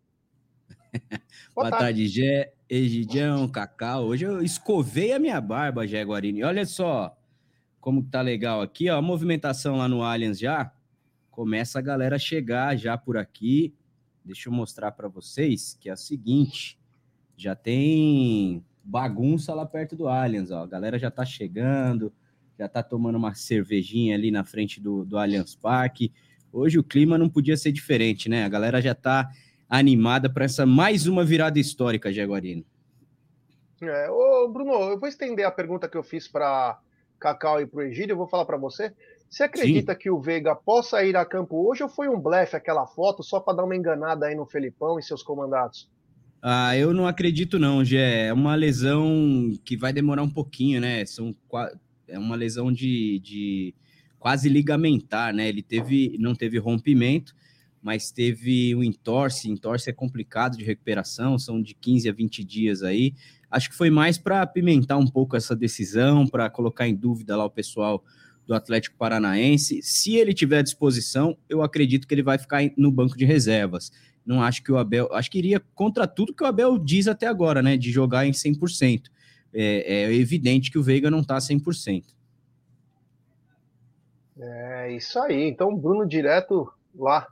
[1.55, 4.05] Boa tarde, tarde Gé, Egidião, Cacau.
[4.05, 6.43] Hoje eu escovei a minha barba, Gé Guarini.
[6.43, 7.17] Olha só
[7.79, 8.97] como tá legal aqui, ó.
[8.97, 10.71] A movimentação lá no Allianz já.
[11.31, 13.73] Começa a galera chegar já por aqui.
[14.23, 16.79] Deixa eu mostrar para vocês que é o seguinte,
[17.35, 20.63] já tem bagunça lá perto do Allianz, ó.
[20.63, 22.13] A galera já tá chegando,
[22.57, 26.11] já tá tomando uma cervejinha ali na frente do, do Allianz Parque.
[26.53, 28.45] Hoje o clima não podia ser diferente, né?
[28.45, 29.27] A galera já tá
[29.67, 32.63] animada para essa mais uma virada histórica, Jaguarino.
[33.81, 36.79] É, ô Bruno, eu vou estender a pergunta que eu fiz para
[37.19, 38.93] Cacau e para o Egídio, eu vou falar para você.
[39.27, 39.99] Você acredita Sim.
[39.99, 43.39] que o Veiga possa ir a campo hoje ou foi um blefe aquela foto só
[43.39, 45.89] para dar uma enganada aí no Felipão e seus comandados?
[46.39, 48.27] Ah, eu não acredito não, Gé.
[48.27, 51.03] É uma lesão que vai demorar um pouquinho, né?
[51.07, 51.35] São
[52.07, 53.73] é uma lesão de, de
[54.23, 55.49] quase ligamentar, né?
[55.49, 57.35] Ele teve, não teve rompimento,
[57.81, 59.51] mas teve um entorse.
[59.51, 63.13] Entorse é complicado de recuperação, são de 15 a 20 dias aí.
[63.51, 67.43] Acho que foi mais para apimentar um pouco essa decisão, para colocar em dúvida lá
[67.43, 68.01] o pessoal
[68.47, 69.81] do Atlético Paranaense.
[69.83, 73.91] Se ele tiver à disposição, eu acredito que ele vai ficar no banco de reservas.
[74.25, 75.13] Não acho que o Abel.
[75.13, 77.75] Acho que iria contra tudo que o Abel diz até agora, né?
[77.75, 79.01] De jogar em 100%.
[79.53, 82.05] É, é evidente que o Veiga não está 100%.
[84.39, 85.47] É isso aí.
[85.47, 87.27] Então, Bruno, direto lá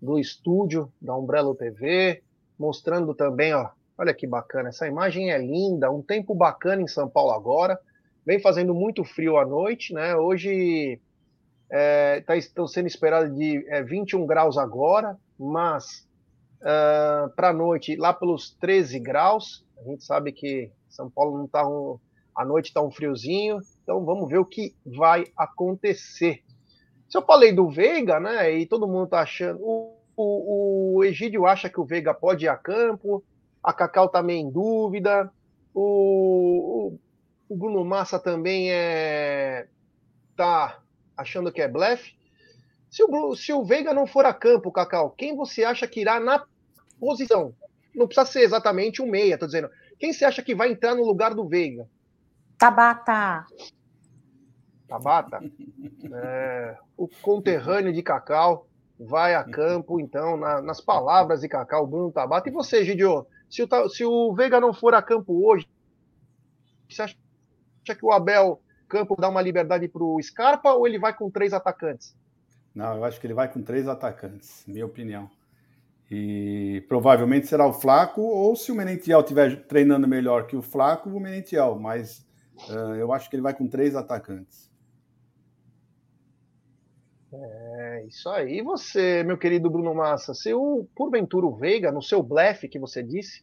[0.00, 2.22] do estúdio da Umbrella TV,
[2.58, 3.70] mostrando também, ó.
[3.96, 7.78] Olha que bacana, essa imagem é linda, um tempo bacana em São Paulo agora
[8.24, 10.16] vem fazendo muito frio à noite, né?
[10.16, 11.00] Hoje
[11.70, 16.06] é, tá, estão sendo esperados de é, 21 graus agora, mas
[16.60, 19.64] uh, para a noite lá pelos 13 graus.
[19.78, 21.98] A gente sabe que São Paulo não está um,
[22.34, 26.42] a noite está um friozinho, então vamos ver o que vai acontecer.
[27.14, 28.50] Se eu falei do Veiga, né?
[28.58, 32.48] E todo mundo está achando, o, o, o Egídio acha que o Veiga pode ir
[32.48, 33.22] a campo,
[33.62, 35.32] a Cacau meio em dúvida.
[35.72, 36.98] O, o
[37.48, 39.68] o Bruno Massa também é
[40.36, 40.80] tá
[41.16, 42.16] achando que é blefe.
[42.90, 46.18] Se o, se o Veiga não for a campo, Cacau, quem você acha que irá
[46.18, 46.44] na
[46.98, 47.54] posição?
[47.94, 49.70] Não precisa ser exatamente um meia, tô dizendo.
[50.00, 51.88] Quem você acha que vai entrar no lugar do Veiga?
[52.58, 53.46] Tabata.
[54.88, 55.40] Tabata?
[56.16, 58.68] É, o conterrâneo de Cacau
[59.00, 62.48] vai a campo, então, na, nas palavras de Cacau, Bruno Tabata.
[62.48, 63.26] E você, Gidio?
[63.48, 65.66] Se o, se o Veiga não for a campo hoje,
[66.88, 67.16] você acha
[67.84, 71.30] acha que o Abel Campo dá uma liberdade para o Scarpa ou ele vai com
[71.30, 72.16] três atacantes?
[72.74, 75.30] Não, eu acho que ele vai com três atacantes, minha opinião.
[76.10, 81.10] E provavelmente será o Flaco, ou se o Menentiel estiver treinando melhor que o Flaco,
[81.10, 81.78] o Menentiel.
[81.78, 82.26] Mas
[82.68, 84.70] uh, eu acho que ele vai com três atacantes.
[87.42, 88.58] É, isso aí.
[88.58, 92.78] E você, meu querido Bruno Massa, se o, porventura o Veiga, no seu blefe que
[92.78, 93.42] você disse,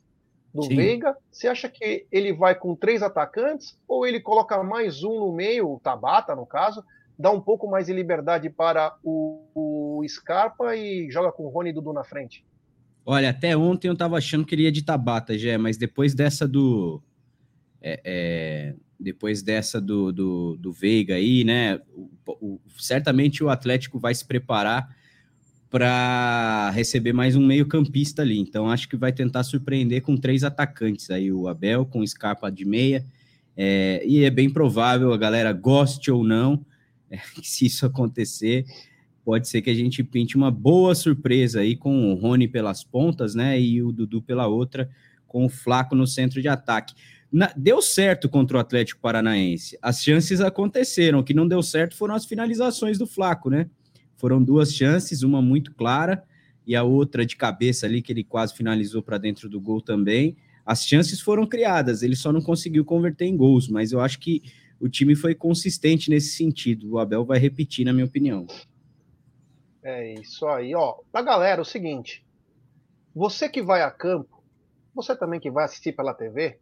[0.54, 0.76] do Sim.
[0.76, 1.16] Veiga.
[1.32, 5.74] Você acha que ele vai com três atacantes ou ele coloca mais um no meio,
[5.74, 6.84] o Tabata, no caso,
[7.18, 11.70] dá um pouco mais de liberdade para o, o Scarpa e joga com o Rony
[11.70, 12.46] e Dudu na frente?
[13.06, 16.48] Olha, até ontem eu estava achando que ele ia de Tabata, Gé, mas depois dessa
[16.48, 17.02] do.
[17.82, 21.80] É, é, depois dessa do, do, do Veiga aí, né?
[21.94, 24.96] O, o, certamente o Atlético vai se preparar
[25.70, 28.38] para receber mais um meio-campista ali.
[28.38, 32.66] Então, acho que vai tentar surpreender com três atacantes aí, o Abel com Scarpa de
[32.66, 33.06] meia.
[33.56, 36.66] É, e é bem provável, a galera goste ou não,
[37.10, 38.66] é, se isso acontecer,
[39.24, 43.34] pode ser que a gente pinte uma boa surpresa aí com o Rony pelas pontas,
[43.34, 43.60] né?
[43.60, 44.90] E o Dudu pela outra,
[45.26, 46.94] com o Flaco no centro de ataque.
[47.32, 49.78] Na, deu certo contra o Atlético Paranaense.
[49.82, 51.20] As chances aconteceram.
[51.20, 53.70] O que não deu certo foram as finalizações do Flaco, né?
[54.18, 56.24] Foram duas chances, uma muito clara
[56.68, 60.36] e a outra de cabeça ali, que ele quase finalizou para dentro do gol também.
[60.66, 64.44] As chances foram criadas, ele só não conseguiu converter em gols, mas eu acho que
[64.80, 66.92] o time foi consistente nesse sentido.
[66.92, 68.46] O Abel vai repetir, na minha opinião.
[69.82, 70.98] É isso aí, ó.
[71.12, 72.24] Pra galera, é o seguinte:
[73.16, 74.44] você que vai a campo,
[74.94, 76.60] você também que vai assistir pela TV,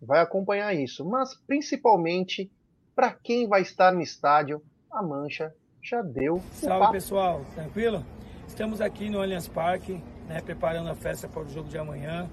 [0.00, 2.50] vai acompanhar isso, mas principalmente
[2.94, 6.42] para quem vai estar no estádio, a mancha já deu.
[6.52, 8.04] Salve pessoal, tranquilo?
[8.46, 12.28] Estamos aqui no Allianz Parque, né, preparando a festa para o jogo de amanhã.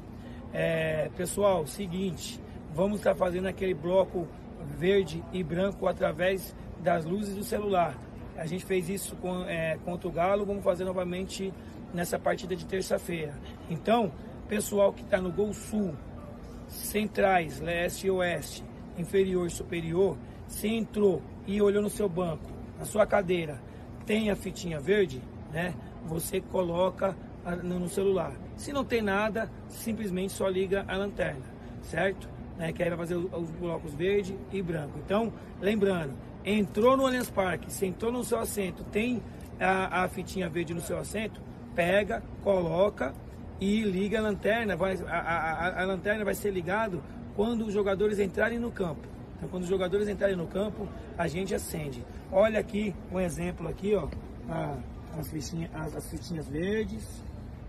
[0.53, 2.39] É, pessoal, seguinte,
[2.73, 4.27] vamos estar fazendo aquele bloco
[4.77, 7.95] verde e branco através das luzes do celular.
[8.37, 11.53] A gente fez isso com, é, contra o Galo, vamos fazer novamente
[11.93, 13.33] nessa partida de terça-feira.
[13.69, 14.11] Então,
[14.47, 15.93] pessoal que está no Gol Sul,
[16.67, 18.63] centrais, leste e oeste,
[18.97, 22.45] inferior e superior, se entrou e olhou no seu banco,
[22.77, 23.61] na sua cadeira,
[24.05, 25.73] tem a fitinha verde, né?
[26.05, 27.15] Você coloca
[27.63, 28.33] no celular.
[28.55, 31.45] Se não tem nada, simplesmente só liga a lanterna,
[31.81, 32.27] certo?
[32.57, 34.97] Né, que aí vai fazer os blocos verde e branco.
[35.03, 39.21] Então, lembrando, entrou no Allianz Parque, sentou no seu assento, tem
[39.59, 41.41] a, a fitinha verde no seu assento,
[41.75, 43.13] pega, coloca
[43.59, 44.75] e liga a lanterna.
[44.75, 47.03] Vai, a, a, a lanterna vai ser ligado
[47.35, 49.07] quando os jogadores entrarem no campo.
[49.37, 50.87] Então, quando os jogadores entrarem no campo,
[51.17, 52.03] a gente acende.
[52.31, 54.07] Olha aqui um exemplo aqui, ó,
[55.17, 57.23] as, fitinhas, as, as fitinhas verdes.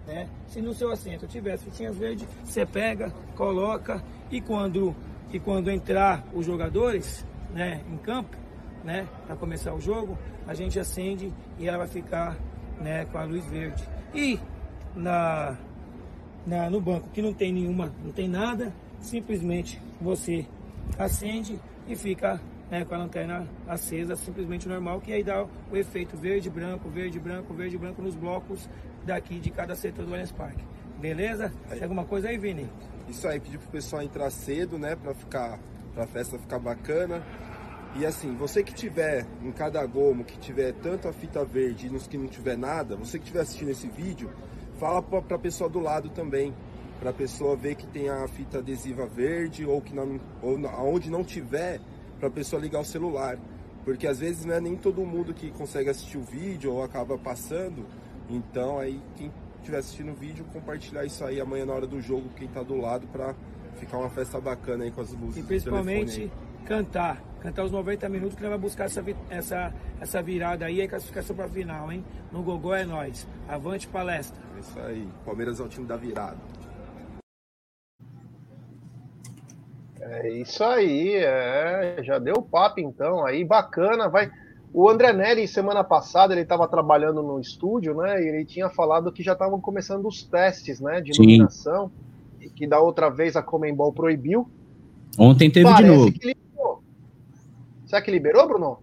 [0.06, 0.28] Né?
[0.46, 4.94] Se no seu assento tiver as fitinhas verdes, você pega, coloca e quando,
[5.32, 8.36] e quando entrar os jogadores né, em campo,
[8.84, 12.36] né, para começar o jogo, a gente acende e ela vai ficar
[12.80, 13.82] né, com a luz verde.
[14.14, 14.38] E
[14.94, 15.58] na,
[16.46, 20.46] na, no banco que não tem nenhuma, não tem nada, simplesmente você
[20.98, 26.16] acende e fica né, com a lanterna acesa, simplesmente normal, que aí dá o efeito
[26.16, 28.68] verde, branco, verde, branco, verde, branco nos blocos
[29.04, 30.64] daqui de cada setor do Allianz Parque.
[31.00, 31.52] Beleza?
[31.68, 32.68] Tem alguma coisa aí, Vini?
[33.08, 35.58] Isso aí, pedir pro pessoal entrar cedo, né, para ficar,
[35.94, 37.22] pra festa ficar bacana.
[37.94, 41.90] E assim, você que tiver em cada gomo, que tiver tanto a fita verde e
[41.90, 44.30] nos que não tiver nada, você que estiver assistindo esse vídeo,
[44.78, 46.54] fala para a pessoa do lado também,
[47.00, 51.10] para a pessoa ver que tem a fita adesiva verde ou que não, ou aonde
[51.10, 51.80] não tiver,
[52.18, 53.38] para a pessoa ligar o celular.
[53.84, 57.16] Porque às vezes não é nem todo mundo que consegue assistir o vídeo ou acaba
[57.16, 57.86] passando.
[58.28, 62.28] Então aí quem estiver assistindo o vídeo, compartilhar isso aí amanhã na hora do jogo,
[62.36, 63.34] quem está do lado, para
[63.76, 65.36] ficar uma festa bacana aí com as luzes.
[65.36, 66.30] E principalmente
[66.66, 67.22] cantar.
[67.40, 71.34] Cantar os 90 minutos que nós vamos buscar essa, essa, essa virada aí, a classificação
[71.34, 72.04] para a final, hein?
[72.32, 73.26] No Gogó é nós.
[73.48, 74.38] Avante palestra.
[74.56, 75.08] É isso aí.
[75.24, 76.36] Palmeiras é o time da virada.
[80.00, 84.30] É isso aí, é, já deu papo então aí, bacana, vai.
[84.72, 88.22] O André Neri, semana passada, ele estava trabalhando no estúdio, né?
[88.22, 91.00] E ele tinha falado que já estavam começando os testes, né?
[91.00, 91.90] De iluminação,
[92.38, 92.50] Sim.
[92.50, 94.48] que da outra vez a Comembol proibiu.
[95.18, 96.12] Ontem teve Parece de novo.
[96.12, 96.35] Que.
[97.86, 98.78] Será que liberou, Bruno?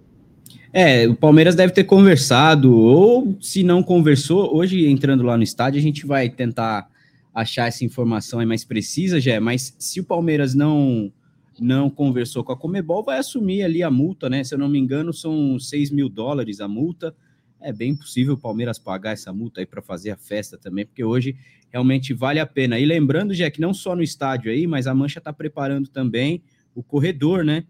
[0.72, 5.80] É, o Palmeiras deve ter conversado, ou se não conversou, hoje entrando lá no estádio,
[5.80, 6.90] a gente vai tentar
[7.34, 11.12] achar essa informação aí mais precisa, já mas se o Palmeiras não
[11.60, 14.44] não conversou com a Comebol, vai assumir ali a multa, né?
[14.44, 17.16] Se eu não me engano, são 6 mil dólares a multa.
[17.62, 21.04] É bem possível o Palmeiras pagar essa multa aí para fazer a festa também, porque
[21.04, 21.36] hoje
[21.70, 22.80] realmente vale a pena.
[22.80, 26.42] E lembrando, já que não só no estádio aí, mas a Mancha está preparando também
[26.74, 27.66] o corredor, né?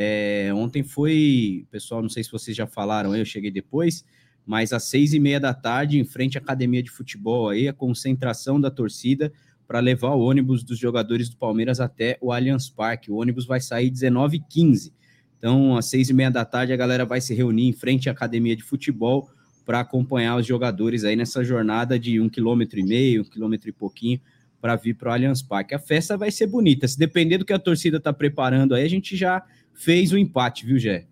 [0.00, 4.04] É, ontem foi, pessoal, não sei se vocês já falaram, eu cheguei depois,
[4.46, 7.72] mas às seis e meia da tarde, em frente à academia de futebol, aí a
[7.72, 9.32] concentração da torcida
[9.66, 13.10] para levar o ônibus dos jogadores do Palmeiras até o Allianz Parque.
[13.10, 14.92] O ônibus vai sair 19h15.
[15.36, 18.12] Então, às seis e meia da tarde, a galera vai se reunir em frente à
[18.12, 19.28] academia de futebol
[19.66, 23.72] para acompanhar os jogadores aí nessa jornada de um quilômetro e meio, um quilômetro e
[23.72, 24.20] pouquinho,
[24.60, 25.74] para vir para o Allianz Parque.
[25.74, 26.86] A festa vai ser bonita.
[26.86, 29.44] Se depender do que a torcida está preparando aí, a gente já
[29.78, 31.06] fez o empate, viu, Gé?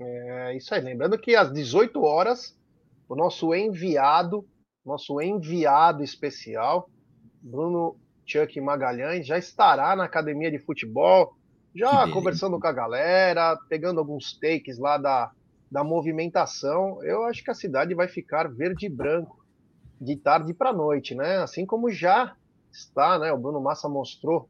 [0.00, 0.80] É isso aí.
[0.80, 2.56] Lembrando que às 18 horas,
[3.08, 4.46] o nosso enviado,
[4.84, 6.88] nosso enviado especial,
[7.40, 7.96] Bruno
[8.26, 11.36] Chuck Magalhães, já estará na academia de futebol,
[11.74, 15.30] já conversando com a galera, pegando alguns takes lá da,
[15.70, 17.02] da movimentação.
[17.04, 19.44] Eu acho que a cidade vai ficar verde e branco
[20.00, 21.36] de tarde para noite, né?
[21.38, 22.34] Assim como já
[22.72, 23.32] está, né?
[23.32, 24.48] O Bruno Massa mostrou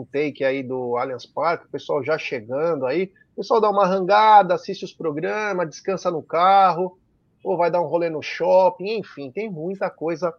[0.00, 3.12] um take aí do Allianz Parque, o pessoal já chegando aí.
[3.32, 6.98] O pessoal dá uma rangada, assiste os programas, descansa no carro,
[7.42, 10.34] ou vai dar um rolê no shopping, enfim, tem muita coisa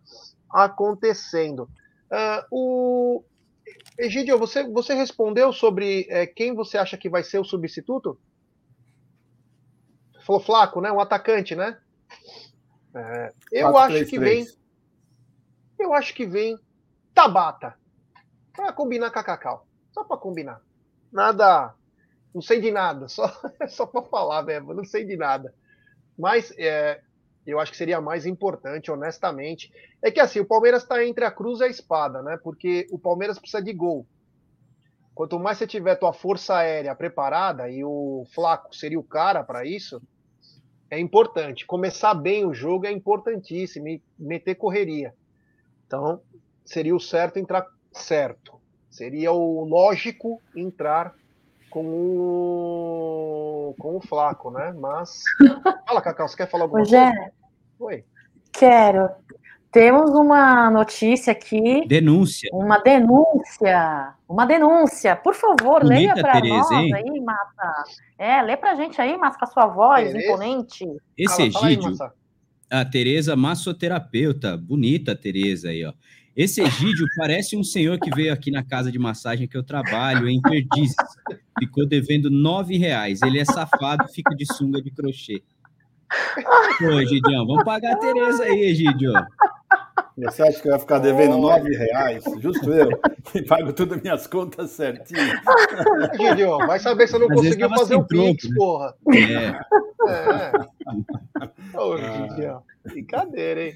[0.50, 1.70] acontecendo.
[2.12, 3.24] Uh, o,
[3.98, 8.20] Egidio, você, você respondeu sobre é, quem você acha que vai ser o substituto?
[10.26, 10.92] Falou Flaco, né?
[10.92, 11.78] Um atacante, né?
[12.96, 14.46] É, eu 4, acho 3, que 3.
[14.46, 14.56] vem.
[15.80, 16.58] Eu acho que vem
[17.14, 17.78] Tabata.
[18.54, 19.68] Pra combinar com a Cacau.
[19.92, 20.62] Só pra combinar.
[21.12, 21.74] Nada.
[22.34, 23.08] Não sei de nada.
[23.08, 23.28] Só,
[23.68, 24.74] só pra falar mesmo.
[24.74, 25.54] Não sei de nada.
[26.18, 27.02] Mas é,
[27.46, 29.72] eu acho que seria mais importante, honestamente.
[30.02, 32.38] É que assim, o Palmeiras está entre a cruz e a espada, né?
[32.42, 34.06] Porque o Palmeiras precisa de gol.
[35.14, 39.64] Quanto mais você tiver tua força aérea preparada, e o Flaco seria o cara para
[39.64, 40.02] isso,
[40.90, 41.68] é importante.
[41.68, 45.14] Começar bem o jogo é importantíssimo, e meter correria.
[45.86, 46.22] Então,
[46.66, 48.62] seria o certo entrar certo.
[48.90, 51.14] Seria o lógico entrar
[51.70, 54.74] com o, com o Flaco, né?
[54.80, 55.24] Mas.
[55.88, 57.34] Fala, Cacau, você quer falar alguma Rogério, coisa?
[57.80, 58.06] Oi.
[58.52, 59.10] Quero.
[59.72, 61.88] Temos uma notícia aqui.
[61.88, 62.48] Denúncia.
[62.54, 64.14] Uma denúncia.
[64.30, 65.16] Uma denúncia.
[65.16, 66.94] Por favor, Bonita, leia para nós hein?
[66.94, 67.84] aí, Massa.
[68.20, 70.28] É, lê pra gente aí, Massa, com a sua voz Tereza.
[70.28, 70.86] imponente.
[71.18, 71.98] Esse Fala, Egídio,
[72.70, 74.56] a Tereza massoterapeuta.
[74.56, 75.94] Bonita Tereza aí, ó.
[76.36, 80.28] Esse Egídio parece um senhor que veio aqui na casa de massagem que eu trabalho,
[80.28, 80.96] em Perdizes.
[81.60, 83.22] Ficou devendo nove reais.
[83.22, 85.44] Ele é safado, fica de sunga de crochê.
[86.80, 89.14] Pô, Egidião, vamos pagar a Tereza aí, Egidio.
[90.18, 92.24] Você acha que vai ficar devendo nove reais?
[92.40, 92.90] Justo eu,
[93.32, 95.20] que pago todas as minhas contas certinho.
[96.20, 98.56] Egidio, vai saber se eu não Às conseguiu fazer o Pix, né?
[98.56, 98.96] porra.
[99.12, 100.10] É.
[100.10, 101.78] é.
[101.78, 103.76] Ô, Egidio, brincadeira, hein?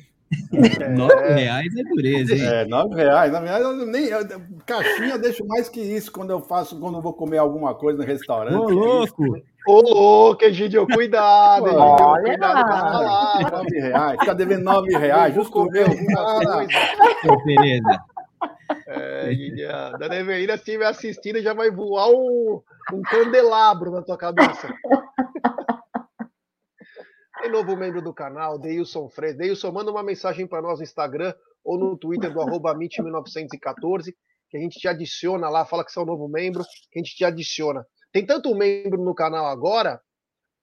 [0.79, 0.89] É.
[0.89, 2.45] Nove reais é dureza, hein?
[2.45, 3.31] É, nove reais.
[3.31, 4.19] Na verdade, eu nem, eu,
[4.65, 7.99] caixinha eu deixo mais que isso quando eu faço, quando eu vou comer alguma coisa
[7.99, 8.55] no restaurante.
[8.55, 9.23] Ô, louco!
[9.67, 13.57] Ô, louco, Egidio, cuidado, Egidio, Olha, cuidado com a palavra.
[13.57, 15.87] Nove reais, fica devendo nove reais, justo meu.
[15.87, 18.03] Ô, Tereza.
[18.87, 22.61] É, Dona Evelina, se estiver assistindo, já vai voar um,
[22.93, 24.67] um candelabro na tua cabeça.
[27.49, 29.37] Novo membro do canal, Deilson Fred.
[29.37, 31.33] Deilson, manda uma mensagem para nós no Instagram
[31.63, 34.15] ou no Twitter do arroba 1914
[34.49, 37.03] que a gente te adiciona lá, fala que você é um novo membro, que a
[37.03, 37.85] gente te adiciona.
[38.11, 40.01] Tem tanto membro no canal agora,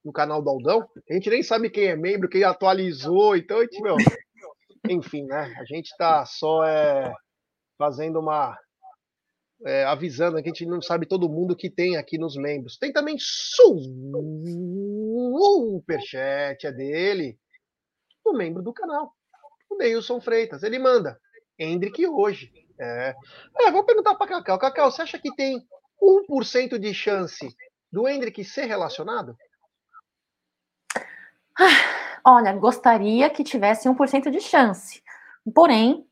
[0.03, 3.61] no canal do Aldão, a gente nem sabe quem é membro, quem atualizou, então a
[3.61, 3.95] gente, meu,
[4.89, 5.53] enfim, né?
[5.59, 7.13] A gente está só é,
[7.77, 8.57] fazendo uma
[9.65, 12.77] é, avisando que a gente não sabe todo mundo que tem aqui nos membros.
[12.77, 13.15] Tem também
[15.39, 17.39] superchat, é dele,
[18.23, 19.13] o membro do canal,
[19.69, 20.63] o Deilson Freitas.
[20.63, 21.19] Ele manda,
[21.57, 22.51] Hendrick hoje.
[22.79, 23.15] É,
[23.61, 24.59] é vou perguntar para Cacau.
[24.59, 25.65] Cacau, você acha que tem
[26.01, 27.55] 1% de chance
[27.91, 29.37] do Hendrick ser relacionado?
[32.25, 35.01] Olha, gostaria que tivesse 1% de chance.
[35.53, 36.05] Porém,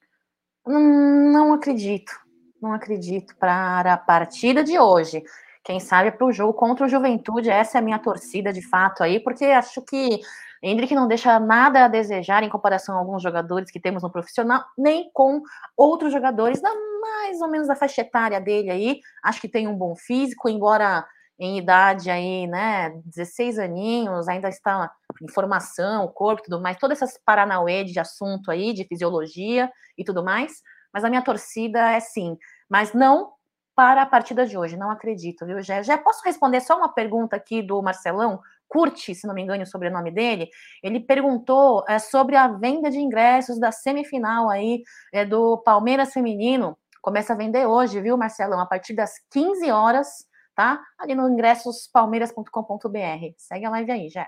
[0.65, 2.23] não acredito
[2.63, 5.21] não acredito para a partida de hoje.
[5.63, 9.01] Quem sabe para o jogo contra o Juventude, essa é a minha torcida de fato
[9.01, 10.19] aí, porque acho que
[10.61, 14.63] Hendrick não deixa nada a desejar em comparação a alguns jogadores que temos no profissional,
[14.77, 15.41] nem com
[15.77, 16.69] outros jogadores da
[17.01, 18.99] mais ou menos da faixa etária dele aí.
[19.21, 21.05] Acho que tem um bom físico, embora
[21.37, 24.89] em idade aí, né, 16 aninhos, ainda está
[25.21, 30.23] em formação, corpo, tudo mais, todas essas paranauê de assunto aí, de fisiologia e tudo
[30.23, 30.61] mais.
[30.93, 32.37] Mas a minha torcida é sim,
[32.69, 33.32] mas não
[33.75, 35.83] para a partida de hoje, não acredito, viu, Jé?
[35.83, 38.39] Já posso responder só uma pergunta aqui do Marcelão?
[38.67, 40.49] Curte, se não me engano, o sobrenome dele.
[40.81, 46.77] Ele perguntou é, sobre a venda de ingressos da semifinal aí é, do Palmeiras Feminino.
[47.01, 48.59] Começa a vender hoje, viu, Marcelão?
[48.59, 50.81] A partir das 15 horas, tá?
[50.97, 53.33] Ali no ingressospalmeiras.com.br.
[53.37, 54.27] Segue a live aí, Jé.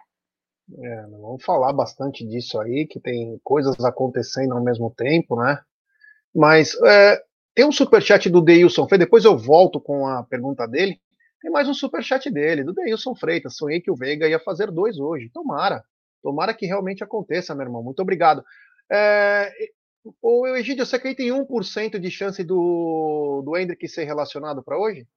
[0.78, 5.60] É, vamos falar bastante disso aí, que tem coisas acontecendo ao mesmo tempo, né?
[6.34, 7.24] Mas é,
[7.56, 11.00] tem um superchat do Deilson Freitas, depois eu volto com a pergunta dele.
[11.42, 13.56] Tem mais um superchat dele, do Deilson Freitas.
[13.56, 15.30] Sonhei que o Veiga ia fazer dois hoje.
[15.34, 15.82] Tomara.
[16.22, 17.82] Tomara que realmente aconteça, meu irmão.
[17.82, 18.44] Muito obrigado.
[18.92, 19.50] É,
[20.22, 25.08] o Egídio, você que tem 1% de chance do, do Hendrick ser relacionado para hoje?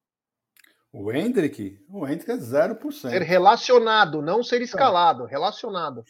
[0.92, 1.84] O Hendrick?
[1.90, 2.92] O Hendrick é 0%.
[2.92, 6.04] Ser relacionado, não ser escalado, relacionado.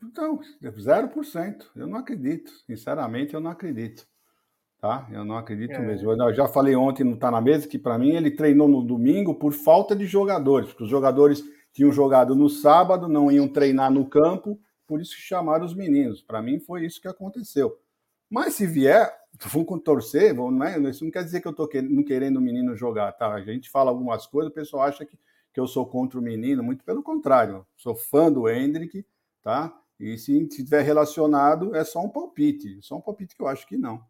[0.00, 1.64] Então, 0%.
[1.74, 2.52] Eu não acredito.
[2.66, 4.06] Sinceramente, eu não acredito
[4.78, 5.06] tá?
[5.10, 5.78] Eu não acredito é.
[5.78, 6.10] mesmo.
[6.10, 9.34] Eu já falei ontem no Tá na Mesa que para mim ele treinou no domingo
[9.34, 14.08] por falta de jogadores, porque os jogadores tinham jogado no sábado, não iam treinar no
[14.08, 16.22] campo, por isso que chamaram os meninos.
[16.22, 17.76] Para mim foi isso que aconteceu.
[18.30, 19.12] Mas se vier,
[19.44, 20.78] vamos torcer, não é?
[20.90, 23.32] isso não quer dizer que eu estou não querendo o menino jogar, tá?
[23.32, 25.18] A gente fala algumas coisas, o pessoal acha que,
[25.52, 27.66] que eu sou contra o menino, muito pelo contrário.
[27.76, 29.04] Sou fã do Hendrick,
[29.42, 29.72] tá?
[29.98, 32.78] E se estiver relacionado, é só um palpite.
[32.82, 34.02] Só um palpite que eu acho que não.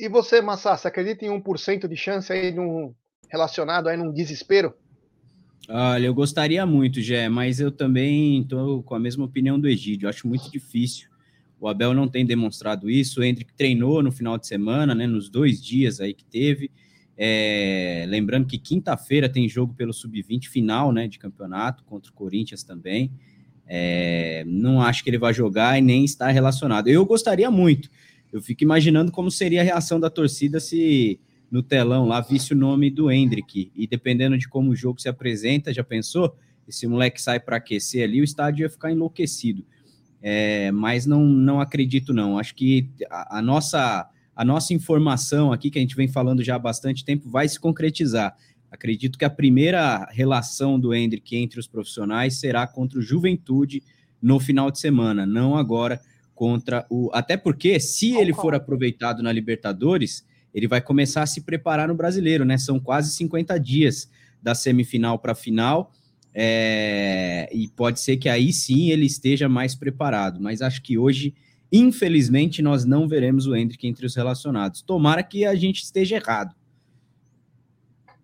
[0.00, 2.94] E você, você acredita em 1% de chance aí de um
[3.28, 4.72] relacionado aí num desespero?
[5.68, 10.08] Olha, eu gostaria muito, Jé, mas eu também estou com a mesma opinião do Egídio.
[10.08, 11.10] Acho muito difícil.
[11.60, 13.20] O Abel não tem demonstrado isso.
[13.20, 15.06] O Hendrick treinou no final de semana, né?
[15.06, 16.70] Nos dois dias aí que teve.
[17.14, 21.06] É, lembrando que quinta-feira tem jogo pelo Sub-20 final, né?
[21.06, 23.12] De campeonato contra o Corinthians também.
[23.66, 26.88] É, não acho que ele vai jogar e nem está relacionado.
[26.88, 27.90] Eu gostaria muito.
[28.32, 31.18] Eu fico imaginando como seria a reação da torcida se
[31.50, 33.72] no telão lá visse o nome do Hendrick.
[33.74, 36.36] E dependendo de como o jogo se apresenta, já pensou?
[36.66, 39.64] Esse moleque sai para aquecer ali, o estádio ia ficar enlouquecido.
[40.22, 42.38] É, mas não, não acredito, não.
[42.38, 46.54] Acho que a, a, nossa, a nossa informação aqui, que a gente vem falando já
[46.54, 48.36] há bastante tempo, vai se concretizar.
[48.70, 53.82] Acredito que a primeira relação do Hendrick entre os profissionais será contra o Juventude
[54.22, 56.00] no final de semana, não agora
[56.40, 57.10] contra o.
[57.12, 61.94] Até porque, se ele for aproveitado na Libertadores, ele vai começar a se preparar no
[61.94, 62.56] brasileiro, né?
[62.56, 64.10] São quase 50 dias
[64.42, 65.92] da semifinal para a final
[66.32, 71.34] é, e pode ser que aí sim ele esteja mais preparado, mas acho que hoje,
[71.70, 74.80] infelizmente, nós não veremos o Hendrick entre os relacionados.
[74.80, 76.54] Tomara que a gente esteja errado.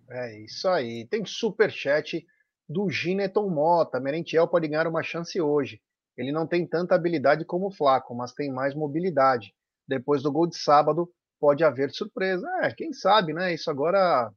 [0.09, 1.05] É isso aí.
[1.05, 2.27] Tem super chat
[2.67, 4.01] do Gineton Mota.
[4.01, 5.83] Merentiel pode ganhar uma chance hoje.
[6.17, 9.55] Ele não tem tanta habilidade como o Flaco, mas tem mais mobilidade.
[9.87, 12.47] Depois do gol de sábado, pode haver surpresa.
[12.63, 13.55] É, quem sabe, né?
[13.55, 14.33] Isso agora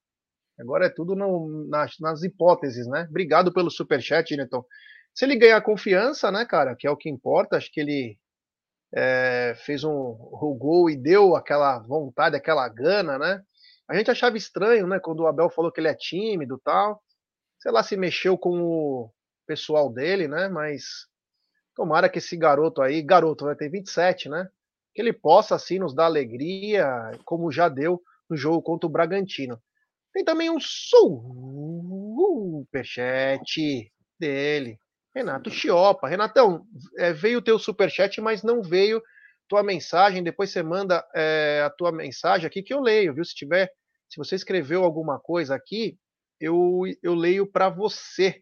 [0.60, 3.08] Agora é tudo no, nas, nas, hipóteses, né?
[3.10, 4.64] Obrigado pelo superchat, Neton.
[5.14, 8.20] Se ele ganhar confiança, né, cara, que é o que importa, acho que ele
[8.94, 13.42] é, fez um, um gol e deu aquela vontade, aquela gana, né?
[13.88, 17.02] A gente achava estranho, né, quando o Abel falou que ele é tímido tal.
[17.60, 19.12] Sei lá se mexeu com o
[19.48, 20.50] pessoal dele, né?
[20.50, 21.08] Mas
[21.80, 24.50] tomara que esse garoto aí, garoto vai ter 27, né?
[24.94, 26.86] Que ele possa, assim, nos dar alegria,
[27.24, 29.58] como já deu no jogo contra o Bragantino.
[30.14, 30.60] Tem também um
[32.60, 32.70] superchat
[34.20, 34.78] dele,
[35.16, 36.10] Renato Chiopa.
[36.10, 36.66] Renatão,
[36.98, 39.02] é, veio o teu superchat, mas não veio
[39.48, 40.22] tua mensagem.
[40.22, 43.24] Depois você manda é, a tua mensagem aqui que eu leio, viu?
[43.24, 43.72] Se tiver,
[44.10, 45.98] se você escreveu alguma coisa aqui,
[46.42, 48.42] eu, eu leio para você.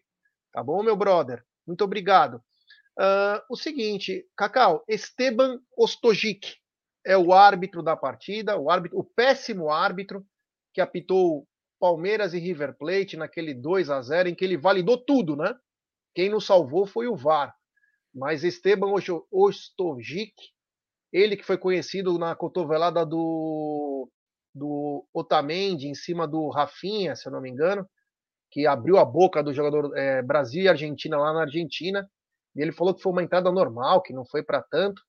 [0.52, 1.44] Tá bom, meu brother?
[1.64, 2.42] Muito obrigado.
[2.98, 6.56] Uh, o seguinte, Cacau, Esteban Ostojic
[7.06, 10.26] é o árbitro da partida, o árbitro, o péssimo árbitro
[10.74, 11.46] que apitou
[11.78, 15.54] Palmeiras e River Plate naquele 2 a 0 em que ele validou tudo, né?
[16.14, 17.54] Quem nos salvou foi o VAR.
[18.12, 18.92] Mas Esteban
[19.30, 20.34] Ostojic,
[21.12, 24.10] ele que foi conhecido na cotovelada do,
[24.52, 27.88] do Otamendi em cima do Rafinha, se eu não me engano,
[28.50, 32.08] que abriu a boca do jogador é, Brasil e Argentina lá na Argentina.
[32.60, 35.02] Ele falou que foi uma entrada normal, que não foi para tanto.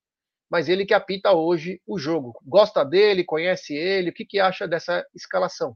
[0.50, 2.40] Mas ele que apita hoje o jogo.
[2.44, 5.76] Gosta dele, conhece ele, o que, que acha dessa escalação?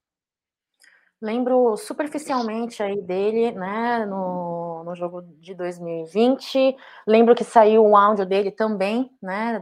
[1.21, 6.75] Lembro superficialmente aí dele, né, no, no jogo de 2020.
[7.07, 9.61] Lembro que saiu um áudio dele também, né,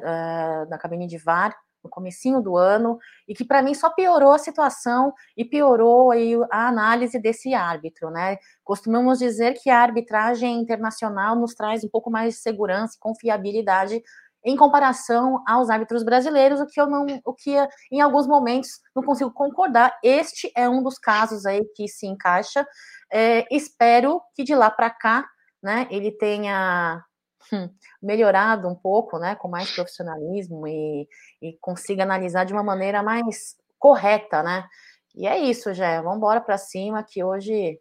[0.68, 4.40] da cabine de VAR, no comecinho do ano, e que para mim só piorou a
[4.40, 8.38] situação e piorou aí a análise desse árbitro, né?
[8.64, 14.02] Costumamos dizer que a arbitragem internacional nos traz um pouco mais de segurança e confiabilidade
[14.44, 17.56] em comparação aos árbitros brasileiros, o que eu não, o que
[17.92, 19.98] em alguns momentos não consigo concordar.
[20.04, 22.66] Este é um dos casos aí que se encaixa.
[23.12, 25.26] É, espero que de lá para cá,
[25.62, 27.04] né, ele tenha
[28.02, 31.08] melhorado um pouco, né, com mais profissionalismo e,
[31.42, 34.68] e consiga analisar de uma maneira mais correta, né?
[35.16, 36.02] E é isso, já.
[36.02, 37.80] Vamos embora para cima que hoje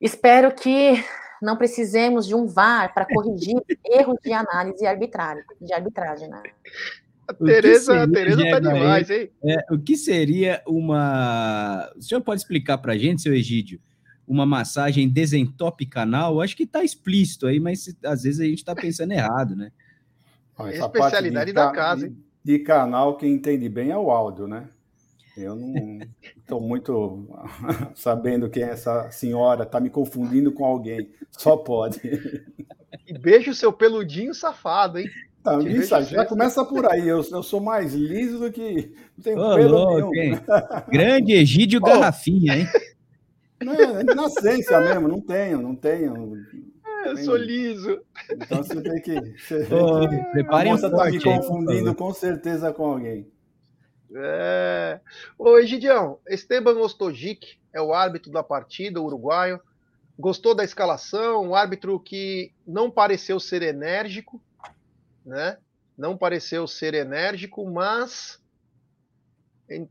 [0.00, 1.04] espero que
[1.40, 6.42] não precisemos de um VAR para corrigir erros de análise arbitrária, de arbitragem, né?
[7.28, 9.30] A Tereza, a Tereza tá demais, hein?
[9.44, 11.88] É, o que seria uma.
[11.96, 13.80] O senhor pode explicar para a gente, seu Egídio,
[14.30, 16.40] uma massagem desentope canal?
[16.40, 19.72] Acho que está explícito aí, mas às vezes a gente está pensando errado, né?
[20.56, 22.16] Essa Especialidade da casa, hein?
[22.44, 24.68] De canal, quem entende bem é o áudio, né?
[25.36, 25.98] Eu não
[26.38, 27.26] estou muito
[27.96, 31.10] sabendo quem é essa senhora, está me confundindo com alguém.
[31.32, 32.00] Só pode.
[33.06, 35.08] E beijo seu peludinho safado, hein?
[35.42, 37.08] Tá, isso, já começa por aí.
[37.08, 38.92] Eu, eu, sou mais liso do que.
[39.16, 40.38] Não tenho oh, pelo louco, nenhum.
[40.88, 41.86] Grande Egídio oh.
[41.86, 42.68] Garrafinha, hein?
[43.62, 46.34] Não, é de nascença mesmo, não tenho, não tenho.
[47.04, 48.02] É, eu sou liso.
[48.30, 49.20] Então você tem que.
[49.38, 53.30] Você, oh, a moça está me confundindo com certeza com alguém.
[54.14, 55.00] É...
[55.38, 59.60] Ô, Egidião, Esteban Ostojic é o árbitro da partida, o uruguaio.
[60.18, 64.42] Gostou da escalação, um árbitro que não pareceu ser enérgico,
[65.24, 65.56] né?
[65.96, 68.42] Não pareceu ser enérgico, mas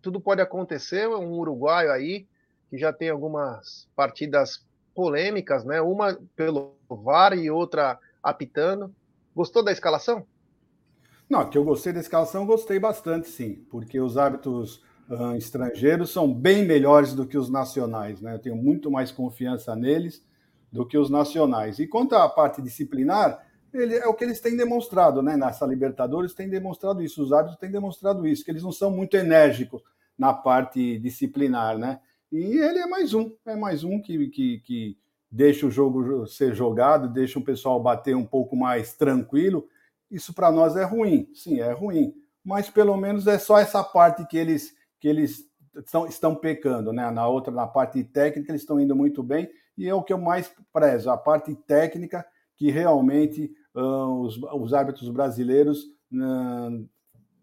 [0.01, 1.07] tudo pode acontecer.
[1.07, 2.27] Um uruguaio aí
[2.69, 5.81] que já tem algumas partidas polêmicas, né?
[5.81, 8.93] Uma pelo VAR e outra apitando.
[9.35, 10.25] Gostou da escalação?
[11.29, 16.33] Não, que eu gostei da escalação, gostei bastante, sim, porque os hábitos uh, estrangeiros são
[16.33, 18.33] bem melhores do que os nacionais, né?
[18.33, 20.23] Eu tenho muito mais confiança neles
[20.71, 21.79] do que os nacionais.
[21.79, 25.37] E quanto à parte disciplinar, ele, é o que eles têm demonstrado, né?
[25.37, 29.15] Nessa Libertadores têm demonstrado isso, os árbitros têm demonstrado isso, que eles não são muito
[29.15, 29.81] enérgicos
[30.17, 31.99] na parte disciplinar, né?
[32.31, 34.97] E ele é mais um, é mais um que, que, que
[35.31, 39.67] deixa o jogo ser jogado, deixa o pessoal bater um pouco mais tranquilo.
[40.09, 42.13] Isso para nós é ruim, sim, é ruim.
[42.43, 47.09] Mas pelo menos é só essa parte que eles que eles estão, estão pecando, né?
[47.09, 50.17] Na outra, na parte técnica, eles estão indo muito bem e é o que eu
[50.17, 52.25] mais prezo, a parte técnica
[52.57, 56.89] que realmente uh, os, os árbitros brasileiros uh,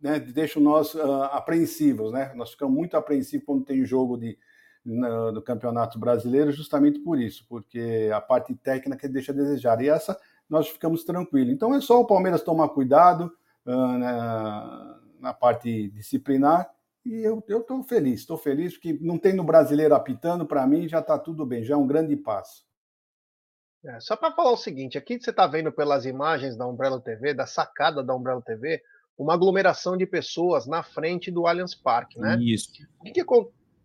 [0.02, 2.32] né, deixam nós uh, apreensivos, né?
[2.34, 4.38] Nós ficamos muito apreensivos quando tem jogo de,
[4.86, 9.82] no, do Campeonato Brasileiro, justamente por isso, porque a parte técnica deixa a desejar.
[9.82, 10.18] E essa
[10.48, 11.52] nós ficamos tranquilos.
[11.52, 13.32] Então é só o Palmeiras tomar cuidado
[13.66, 16.70] uh, na, na, parte disciplinar.
[17.04, 21.00] E eu estou feliz, estou feliz porque não tem no brasileiro apitando, para mim já
[21.00, 22.64] está tudo bem, já é um grande passo.
[23.84, 27.32] É, só para falar o seguinte, aqui você está vendo pelas imagens da Umbrella TV,
[27.32, 28.82] da sacada da Umbrella TV,
[29.16, 32.36] uma aglomeração de pessoas na frente do Allianz Parque, né?
[32.40, 32.70] Isso.
[33.00, 33.24] O que, que,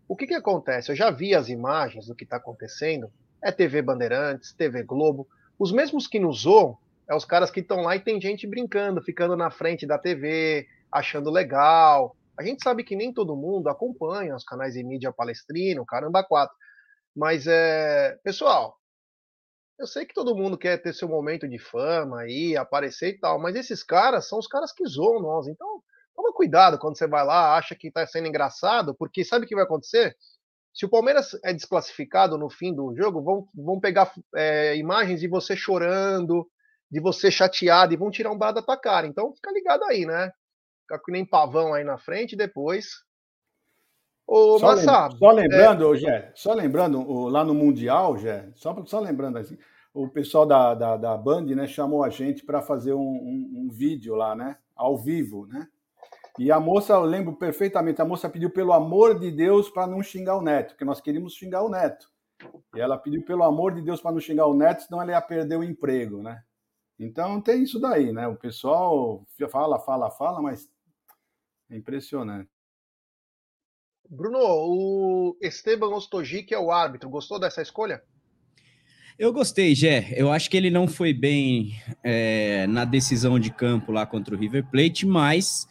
[0.08, 0.90] o que, que acontece?
[0.90, 3.10] Eu já vi as imagens do que está acontecendo.
[3.42, 5.26] É TV Bandeirantes, TV Globo.
[5.58, 6.76] Os mesmos que nos zoam
[7.08, 10.66] é os caras que estão lá e tem gente brincando, ficando na frente da TV,
[10.90, 12.16] achando legal.
[12.38, 16.56] A gente sabe que nem todo mundo acompanha os canais de mídia palestrino, caramba, quatro.
[17.14, 18.78] Mas, é, pessoal,
[19.78, 23.38] eu sei que todo mundo quer ter seu momento de fama aí, aparecer e tal,
[23.38, 25.48] mas esses caras são os caras que zoam nós.
[25.48, 25.82] Então,
[26.14, 29.54] Toma cuidado quando você vai lá, acha que está sendo engraçado, porque sabe o que
[29.54, 30.16] vai acontecer?
[30.72, 35.28] Se o Palmeiras é desclassificado no fim do jogo, vão, vão pegar é, imagens de
[35.28, 36.48] você chorando,
[36.90, 39.06] de você chateado, e vão tirar um bar da tua cara.
[39.06, 40.32] Então fica ligado aí, né?
[40.82, 43.02] Fica que nem pavão aí na frente, depois.
[44.26, 45.98] Ô, só, Massa, lem só lembrando, é...
[45.98, 49.58] Gé, só lembrando, lá no Mundial, Gé, só, só lembrando assim,
[49.92, 53.68] o pessoal da, da, da Band né, chamou a gente para fazer um, um, um
[53.70, 54.56] vídeo lá, né?
[54.74, 55.68] Ao vivo, né?
[56.38, 60.02] E a moça, eu lembro perfeitamente, a moça pediu pelo amor de Deus para não
[60.02, 62.10] xingar o neto, porque nós queríamos xingar o neto.
[62.74, 65.20] E ela pediu pelo amor de Deus para não xingar o neto, senão ela ia
[65.20, 66.42] perder o emprego, né?
[66.98, 68.26] Então tem isso daí, né?
[68.28, 70.68] O pessoal fala, fala, fala, mas
[71.70, 72.50] é impressionante.
[74.08, 77.08] Bruno, o Esteban Ostojic é o árbitro.
[77.08, 78.02] Gostou dessa escolha?
[79.18, 80.12] Eu gostei, Gé.
[80.16, 81.72] Eu acho que ele não foi bem
[82.02, 85.66] é, na decisão de campo lá contra o River Plate, mas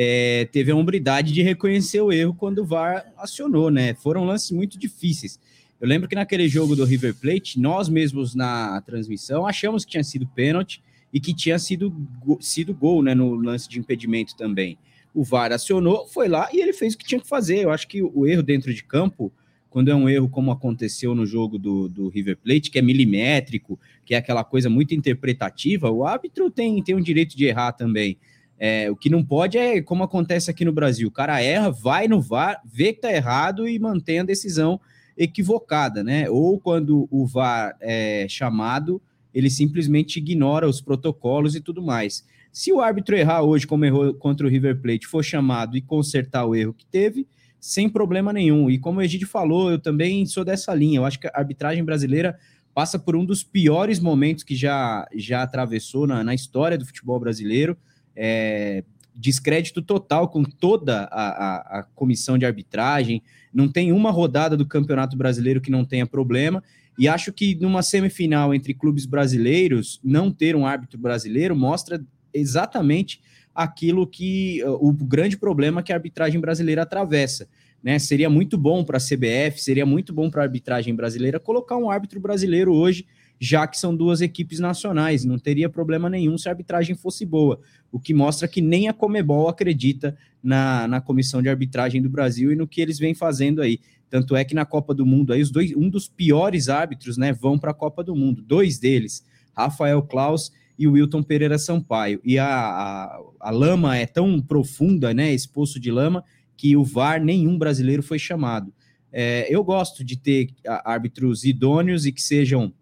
[0.00, 3.94] é, teve a hombridade de reconhecer o erro quando o VAR acionou, né?
[3.94, 5.40] Foram lances muito difíceis.
[5.80, 10.04] Eu lembro que naquele jogo do River Plate, nós mesmos na transmissão achamos que tinha
[10.04, 10.80] sido pênalti
[11.12, 11.92] e que tinha sido,
[12.38, 13.12] sido gol, né?
[13.12, 14.78] No lance de impedimento também.
[15.12, 17.64] O VAR acionou, foi lá e ele fez o que tinha que fazer.
[17.64, 19.32] Eu acho que o erro dentro de campo,
[19.68, 23.76] quando é um erro como aconteceu no jogo do, do River Plate, que é milimétrico,
[24.04, 28.16] que é aquela coisa muito interpretativa, o árbitro tem, tem o direito de errar também.
[28.58, 32.08] É, o que não pode é como acontece aqui no Brasil: o cara erra, vai
[32.08, 34.80] no VAR, vê que tá errado e mantém a decisão
[35.16, 36.28] equivocada, né?
[36.28, 39.00] Ou quando o VAR é chamado,
[39.32, 42.24] ele simplesmente ignora os protocolos e tudo mais.
[42.52, 46.44] Se o árbitro errar hoje, como errou contra o River Plate, for chamado e consertar
[46.44, 47.26] o erro que teve,
[47.60, 48.70] sem problema nenhum.
[48.70, 50.98] E como o Egide falou, eu também sou dessa linha.
[50.98, 52.38] Eu acho que a arbitragem brasileira
[52.74, 57.18] passa por um dos piores momentos que já, já atravessou na, na história do futebol
[57.18, 57.76] brasileiro
[58.18, 58.82] é,
[59.14, 63.22] descrédito total com toda a, a, a, comissão de arbitragem.
[63.54, 66.62] Não tem uma rodada do Campeonato Brasileiro que não tenha problema.
[66.98, 72.04] E acho que numa semifinal entre clubes brasileiros, não ter um árbitro brasileiro mostra
[72.34, 73.20] exatamente
[73.54, 77.48] aquilo que o grande problema que a arbitragem brasileira atravessa.
[77.82, 77.98] Né?
[77.98, 81.90] Seria muito bom para a CBF, seria muito bom para a arbitragem brasileira colocar um
[81.90, 83.06] árbitro brasileiro hoje
[83.40, 85.24] já que são duas equipes nacionais.
[85.24, 87.60] Não teria problema nenhum se a arbitragem fosse boa,
[87.90, 92.52] o que mostra que nem a Comebol acredita na, na comissão de arbitragem do Brasil
[92.52, 93.80] e no que eles vêm fazendo aí.
[94.10, 97.32] Tanto é que na Copa do Mundo, aí os dois, um dos piores árbitros né,
[97.32, 99.24] vão para a Copa do Mundo, dois deles,
[99.56, 102.20] Rafael Klaus e o Wilton Pereira Sampaio.
[102.24, 106.24] E a, a, a lama é tão profunda, né, esse poço de lama,
[106.56, 108.72] que o VAR nenhum brasileiro foi chamado.
[109.12, 110.50] É, eu gosto de ter
[110.84, 112.72] árbitros idôneos e que sejam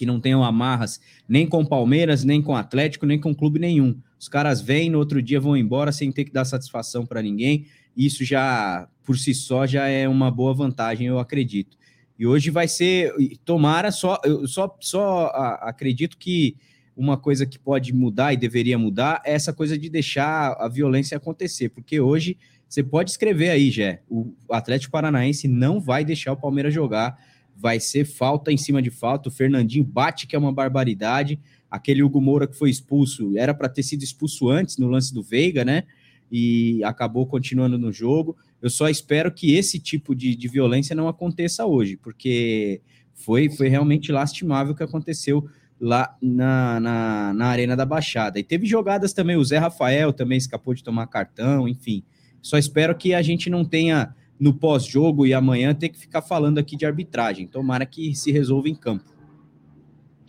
[0.00, 0.98] que não tenham amarras
[1.28, 4.00] nem com Palmeiras, nem com Atlético, nem com clube nenhum.
[4.18, 7.66] Os caras vêm, no outro dia vão embora sem ter que dar satisfação para ninguém.
[7.94, 11.76] Isso já, por si só, já é uma boa vantagem, eu acredito.
[12.18, 13.12] E hoje vai ser,
[13.44, 15.26] tomara só, eu só, só
[15.60, 16.56] acredito que
[16.96, 21.18] uma coisa que pode mudar e deveria mudar é essa coisa de deixar a violência
[21.18, 26.36] acontecer, porque hoje você pode escrever aí, Jé, o Atlético Paranaense não vai deixar o
[26.38, 27.18] Palmeiras jogar,
[27.60, 31.38] vai ser falta em cima de falta, o Fernandinho bate que é uma barbaridade,
[31.70, 35.22] aquele Hugo Moura que foi expulso, era para ter sido expulso antes no lance do
[35.22, 35.84] Veiga, né?
[36.32, 38.36] E acabou continuando no jogo.
[38.62, 42.80] Eu só espero que esse tipo de, de violência não aconteça hoje, porque
[43.12, 45.46] foi, foi realmente lastimável o que aconteceu
[45.78, 48.38] lá na, na, na, Arena da Baixada.
[48.38, 52.02] E teve jogadas também, o Zé Rafael também escapou de tomar cartão, enfim.
[52.40, 56.58] Só espero que a gente não tenha no pós-jogo e amanhã ter que ficar falando
[56.58, 57.46] aqui de arbitragem.
[57.46, 59.04] Tomara que se resolva em campo.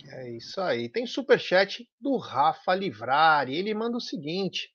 [0.06, 0.90] É isso aí.
[0.90, 3.56] Tem super chat do Rafa Livrari.
[3.56, 4.68] Ele manda o seguinte: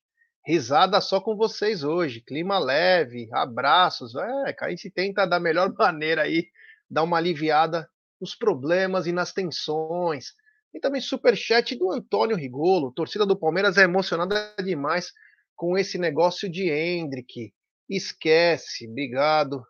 [0.46, 4.16] risada só com vocês hoje, clima leve, abraços.
[4.16, 6.48] É, a gente tenta da melhor maneira aí
[6.90, 7.88] dar uma aliviada
[8.20, 10.34] nos problemas e nas tensões.
[10.74, 12.92] E também superchat do Antônio Rigolo.
[12.92, 15.12] torcida do Palmeiras é emocionada demais
[15.56, 17.54] com esse negócio de Hendrick.
[17.90, 18.88] Esquece.
[18.90, 19.64] Obrigado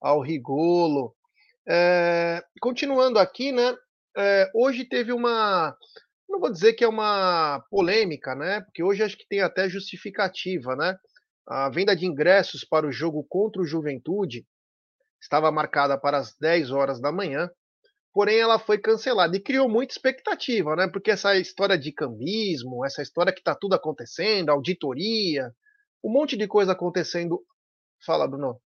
[0.00, 1.14] ao Rigolo.
[1.68, 3.74] É, continuando aqui, né?
[4.16, 5.76] É, hoje teve uma.
[6.28, 8.60] Não vou dizer que é uma polêmica, né?
[8.62, 10.96] Porque hoje acho que tem até justificativa, né?
[11.46, 14.46] A venda de ingressos para o jogo contra o Juventude
[15.20, 17.50] estava marcada para as 10 horas da manhã
[18.14, 20.86] porém ela foi cancelada e criou muita expectativa, né?
[20.86, 25.52] Porque essa história de cambismo, essa história que está tudo acontecendo, auditoria,
[26.02, 27.44] um monte de coisa acontecendo.
[28.04, 28.56] Fala, Bruno.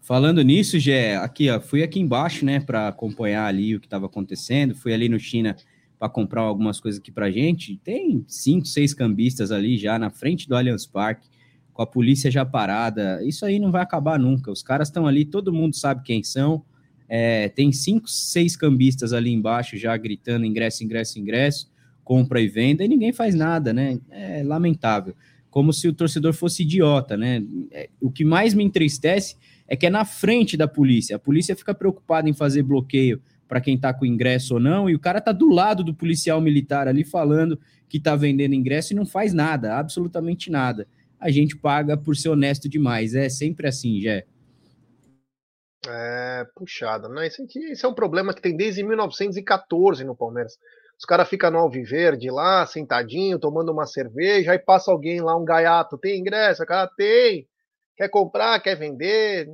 [0.00, 4.06] Falando nisso, Gé, aqui, ó, fui aqui embaixo, né, para acompanhar ali o que estava
[4.06, 4.74] acontecendo.
[4.74, 5.56] Fui ali no China
[5.98, 7.76] para comprar algumas coisas aqui para gente.
[7.84, 11.28] Tem cinco, seis cambistas ali já na frente do Allianz Parque,
[11.72, 13.22] com a polícia já parada.
[13.24, 14.50] Isso aí não vai acabar nunca.
[14.50, 16.64] Os caras estão ali, todo mundo sabe quem são
[17.14, 21.70] é, tem cinco, seis cambistas ali embaixo já gritando ingresso, ingresso, ingresso,
[22.02, 24.00] compra e venda, e ninguém faz nada, né?
[24.10, 25.14] É lamentável.
[25.52, 27.44] Como se o torcedor fosse idiota, né?
[27.70, 29.36] É, o que mais me entristece
[29.68, 31.16] é que é na frente da polícia.
[31.16, 34.94] A polícia fica preocupada em fazer bloqueio para quem está com ingresso ou não, e
[34.94, 38.96] o cara tá do lado do policial militar ali falando que está vendendo ingresso e
[38.96, 40.88] não faz nada, absolutamente nada.
[41.20, 43.14] A gente paga por ser honesto demais.
[43.14, 44.24] É sempre assim, Jé.
[45.86, 47.26] É, puxada, né?
[47.26, 50.54] Isso, aqui, isso é um problema que tem desde 1914 no Palmeiras.
[51.02, 55.44] Os caras ficam no Alviverde lá, sentadinho, tomando uma cerveja, aí passa alguém lá, um
[55.44, 56.62] gaiato, tem ingresso?
[56.62, 57.48] O cara tem.
[57.96, 59.48] Quer comprar, quer vender.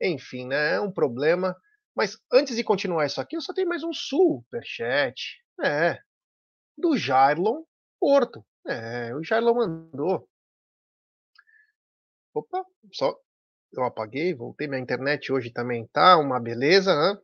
[0.00, 0.76] Enfim, né?
[0.76, 1.56] É um problema.
[1.96, 5.42] Mas antes de continuar isso aqui, eu só tenho mais um superchat.
[5.60, 5.98] É.
[6.78, 7.64] Do Jairlon
[7.98, 8.46] Porto.
[8.64, 10.28] É, o Jairlon mandou.
[12.32, 13.18] Opa, só
[13.72, 14.68] eu apaguei, voltei.
[14.68, 17.20] Minha internet hoje também tá uma beleza, né?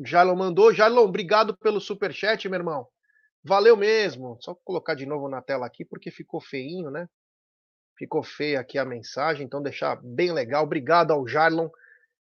[0.00, 0.72] Jalon mandou.
[0.72, 2.86] Jalon, obrigado pelo super chat, meu irmão.
[3.44, 4.36] Valeu mesmo.
[4.40, 7.08] Só colocar de novo na tela aqui porque ficou feinho, né?
[7.98, 10.64] Ficou feia aqui a mensagem, então deixar bem legal.
[10.64, 11.68] Obrigado ao Jarlon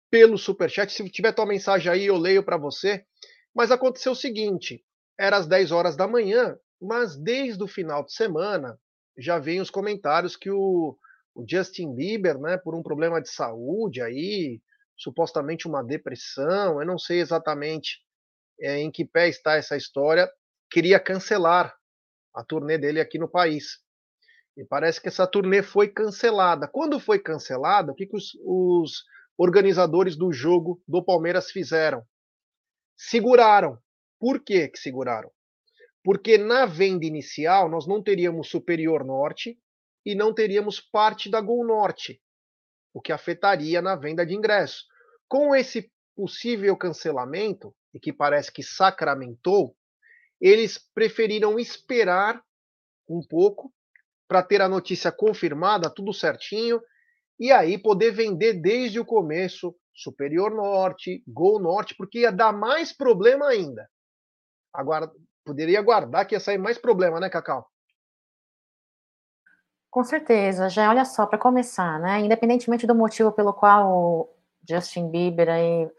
[0.10, 0.92] pelo super chat.
[0.92, 3.06] Se tiver tua mensagem aí, eu leio para você.
[3.54, 4.84] Mas aconteceu o seguinte:
[5.20, 8.78] era às 10 horas da manhã, mas desde o final de semana
[9.18, 10.98] já vem os comentários que o
[11.34, 14.62] o Justin Bieber, né, por um problema de saúde aí,
[15.02, 18.00] supostamente uma depressão, eu não sei exatamente
[18.60, 20.30] é, em que pé está essa história,
[20.70, 21.76] queria cancelar
[22.34, 23.80] a turnê dele aqui no país.
[24.56, 26.68] E parece que essa turnê foi cancelada.
[26.68, 29.04] Quando foi cancelada, o que, que os, os
[29.38, 32.06] organizadores do jogo do Palmeiras fizeram?
[32.96, 33.78] Seguraram.
[34.20, 35.32] Por que, que seguraram?
[36.04, 39.58] Porque na venda inicial nós não teríamos Superior Norte,
[40.06, 42.22] e não teríamos parte da Gol Norte,
[42.94, 44.86] o que afetaria na venda de ingressos.
[45.32, 49.74] Com esse possível cancelamento, e que parece que sacramentou,
[50.42, 52.44] eles preferiram esperar
[53.08, 53.74] um pouco
[54.28, 56.82] para ter a notícia confirmada, tudo certinho,
[57.40, 62.92] e aí poder vender desde o começo Superior Norte, Gol Norte, porque ia dar mais
[62.92, 63.90] problema ainda.
[64.74, 65.10] Agora,
[65.46, 67.66] poderia aguardar que ia sair mais problema, né, Cacau?
[69.90, 72.20] Com certeza, já olha só, para começar, né?
[72.20, 74.30] Independentemente do motivo pelo qual
[74.68, 75.90] Justin Bieber aí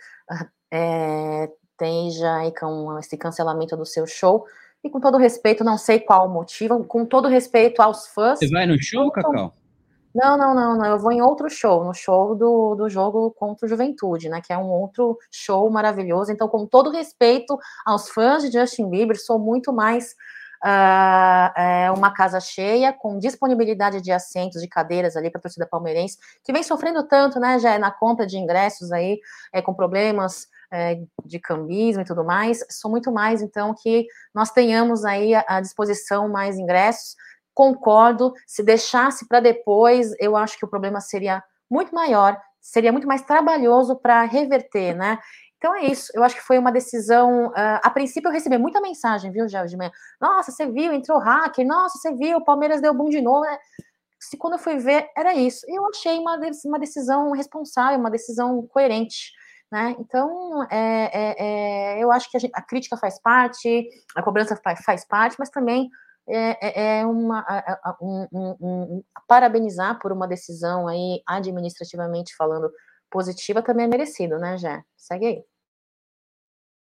[0.71, 4.47] é, esteja aí com esse cancelamento do seu show,
[4.85, 8.41] e com todo respeito, não sei qual o motivo, com todo respeito aos fãs.
[8.41, 9.53] Você vai no show, Cacau?
[10.15, 13.65] Não, não, não, não, eu vou em outro show, no show do, do jogo contra
[13.65, 14.43] o Juventude, né?
[14.45, 16.31] Que é um outro show maravilhoso.
[16.31, 20.15] Então, com todo respeito aos fãs de Justin Bieber, sou muito mais
[20.65, 26.19] é, uma casa cheia, com disponibilidade de assentos, de cadeiras ali para a torcida palmeirense,
[26.45, 29.21] que vem sofrendo tanto, né, já na compra de ingressos aí,
[29.53, 34.51] é, com problemas é, de cambismo e tudo mais, sou muito mais, então, que nós
[34.51, 37.17] tenhamos aí à disposição mais ingressos,
[37.55, 43.07] concordo, se deixasse para depois, eu acho que o problema seria muito maior, seria muito
[43.07, 45.19] mais trabalhoso para reverter, né?
[45.63, 46.11] Então é isso.
[46.13, 47.47] Eu acho que foi uma decisão.
[47.51, 49.93] Uh, a princípio eu recebi muita mensagem, viu, Gel, de manhã.
[50.21, 51.65] Nossa, você viu, entrou hacker.
[51.65, 53.43] Nossa, você viu, o Palmeiras deu boom de novo.
[53.43, 53.57] Né?
[54.19, 55.65] Se quando eu fui ver, era isso.
[55.69, 59.31] Eu achei uma, uma decisão responsável, uma decisão coerente.
[59.71, 59.95] Né?
[60.01, 64.61] Então, é, é, é, eu acho que a, gente, a, crítica faz parte, a cobrança
[64.85, 65.89] faz, parte, mas também
[66.29, 67.47] é, é, é uma
[68.03, 72.69] um, um, um, parabenizar por uma decisão aí administrativamente falando
[73.09, 74.83] positiva também é merecido, né, Jé?
[74.97, 75.52] Segue aí.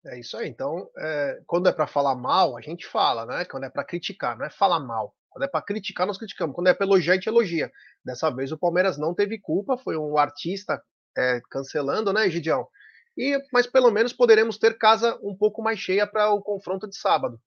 [0.06, 0.48] É isso aí.
[0.48, 3.44] Então, é, quando é para falar mal, a gente fala, né?
[3.44, 5.14] Quando é para criticar, não é falar mal.
[5.28, 6.54] Quando é para criticar, nós criticamos.
[6.54, 7.70] Quando é para elogiar, a gente elogia.
[8.04, 10.80] Dessa vez o Palmeiras não teve culpa, foi um artista
[11.16, 12.66] é, cancelando, né, Gidião?
[13.16, 16.96] E, mas pelo menos poderemos ter casa um pouco mais cheia para o confronto de
[16.96, 17.40] sábado.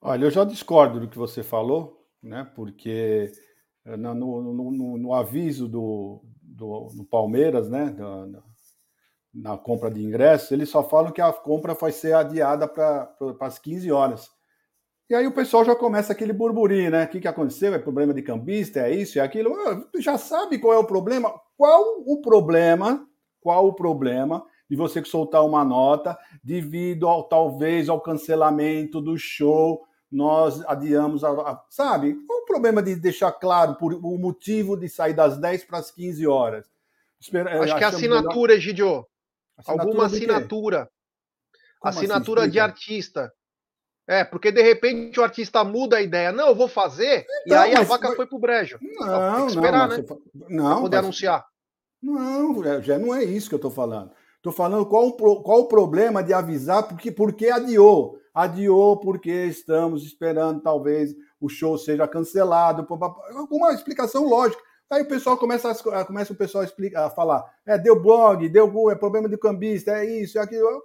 [0.00, 2.50] Olha, eu já discordo do que você falou, né?
[2.54, 3.30] Porque
[3.84, 7.90] eh, no, no, no, no aviso do, do, do, Palmeiras, né?
[7.90, 8.42] Da,
[9.34, 13.58] na compra de ingressos, eles só falam que a compra vai ser adiada para as
[13.58, 14.30] 15 horas.
[15.10, 17.04] E aí o pessoal já começa aquele burburinho, né?
[17.04, 17.72] O que, que aconteceu?
[17.72, 18.80] É problema de cambista?
[18.80, 19.18] É isso?
[19.18, 19.54] É aquilo?
[19.54, 21.32] Ah, tu já sabe qual é o problema?
[21.56, 23.06] Qual o problema?
[23.40, 29.82] Qual o problema de você soltar uma nota devido ao talvez ao cancelamento do show?
[30.10, 32.14] Nós adiamos, a, a, sabe?
[32.26, 35.90] Qual o problema de deixar claro por, o motivo de sair das 10 para as
[35.90, 36.70] 15 horas?
[37.18, 38.60] Espera, Acho que é assinatura, melhor...
[38.60, 39.06] Gidio.
[39.58, 40.90] Assinatura Alguma assinatura.
[41.82, 43.32] Assinatura assim, de artista.
[44.06, 46.32] É, porque de repente o artista muda a ideia.
[46.32, 48.78] Não, eu vou fazer, então, e aí a vaca foi pro brejo.
[48.80, 50.04] Não, tem que esperar, não, né?
[50.48, 51.04] Não, pra poder mas...
[51.04, 51.44] anunciar.
[52.02, 54.10] Não, já não é isso que eu tô falando.
[54.40, 58.18] Tô falando qual, qual o problema de avisar, porque, porque adiou.
[58.32, 62.86] Adiou porque estamos esperando, talvez, o show seja cancelado.
[63.34, 64.62] Alguma explicação lógica.
[64.90, 68.48] Aí o pessoal começa, a, começa o pessoal a, explicar, a falar, é, deu blog,
[68.48, 70.82] deu é problema de cambista, é isso, é aquilo.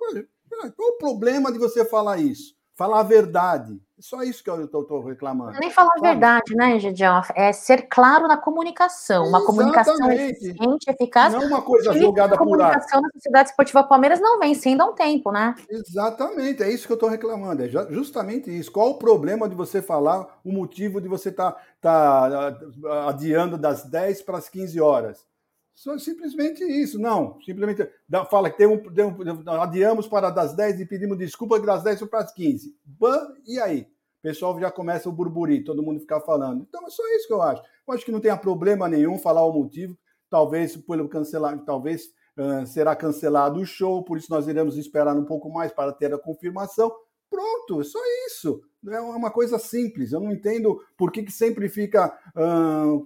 [0.76, 2.54] Qual o problema de você falar isso?
[2.76, 3.80] Falar a verdade.
[4.00, 5.58] Só isso que eu estou reclamando.
[5.60, 7.22] Nem falar a verdade, né, Gideon?
[7.36, 9.28] É ser claro na comunicação.
[9.28, 9.46] Uma Exatamente.
[9.46, 11.34] comunicação eficiente, eficaz.
[11.34, 12.72] Não uma coisa jogada por ar.
[12.72, 15.54] A comunicação na Sociedade Esportiva Palmeiras não vem sendo há um tempo, né?
[15.70, 17.64] Exatamente, é isso que eu estou reclamando.
[17.64, 18.72] É justamente isso.
[18.72, 23.86] Qual o problema de você falar o motivo de você estar tá, tá adiando das
[23.86, 25.33] 10 para as 15 horas?
[25.76, 27.40] Só simplesmente isso, não.
[27.42, 27.90] Simplesmente
[28.30, 32.04] fala que tem um, tem um, adiamos para das 10 e pedimos desculpa das 10
[32.04, 32.76] para as 15.
[32.86, 33.88] Bã, e aí?
[34.24, 36.66] pessoal já começa o burburinho, todo mundo ficar falando.
[36.68, 37.62] Então é só isso que eu acho.
[37.86, 39.98] Eu acho que não tem problema nenhum falar o motivo.
[40.30, 42.06] Talvez pelo cancelar, talvez
[42.38, 46.14] uh, será cancelado o show, por isso nós iremos esperar um pouco mais para ter
[46.14, 46.90] a confirmação.
[47.30, 48.62] Pronto, é só isso.
[48.90, 50.14] É uma coisa simples.
[50.14, 53.06] Eu não entendo por que, que sempre fica uh,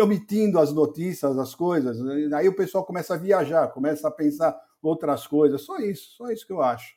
[0.00, 1.98] omitindo as notícias, as coisas.
[2.32, 5.62] Aí o pessoal começa a viajar, começa a pensar outras coisas.
[5.62, 6.94] Só isso, só isso que eu acho.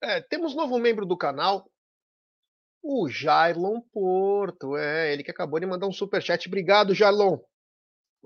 [0.00, 1.70] É, temos novo membro do canal,
[2.82, 4.76] o Jailon Porto.
[4.76, 6.46] É, ele que acabou de mandar um super chat.
[6.46, 7.38] Obrigado, Jailon.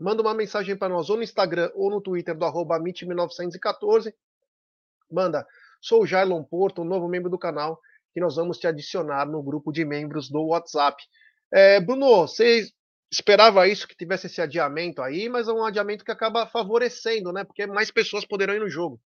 [0.01, 4.15] Manda uma mensagem para nós ou no Instagram ou no Twitter do arroba 1914
[5.11, 5.47] Manda,
[5.81, 7.81] sou o Jailon Porto, um novo membro do canal,
[8.13, 11.03] que nós vamos te adicionar no grupo de membros do WhatsApp.
[11.53, 12.69] É, Bruno, você
[13.11, 17.45] esperava isso que tivesse esse adiamento aí, mas é um adiamento que acaba favorecendo, né?
[17.45, 19.01] Porque mais pessoas poderão ir no jogo.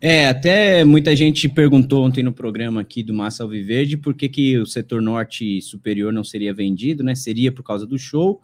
[0.00, 4.58] É, até muita gente perguntou ontem no programa aqui do Massa Alviverde por que, que
[4.58, 7.14] o setor norte superior não seria vendido, né?
[7.14, 8.42] Seria por causa do show.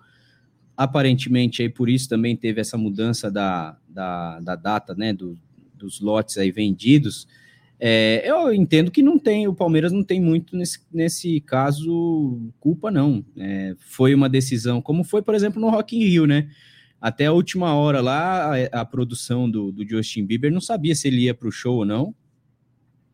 [0.75, 5.13] Aparentemente, aí por isso também teve essa mudança da, da, da data, né?
[5.13, 5.39] Do,
[5.75, 7.27] dos lotes aí vendidos.
[7.83, 12.91] É, eu entendo que não tem, o Palmeiras não tem muito nesse, nesse caso culpa,
[12.91, 13.25] não.
[13.39, 16.51] É, foi uma decisão, como foi, por exemplo, no Rock in Rio, né?
[17.01, 21.09] Até a última hora lá, a, a produção do, do, Justin Bieber não sabia se
[21.09, 22.15] ele ia para o show ou não.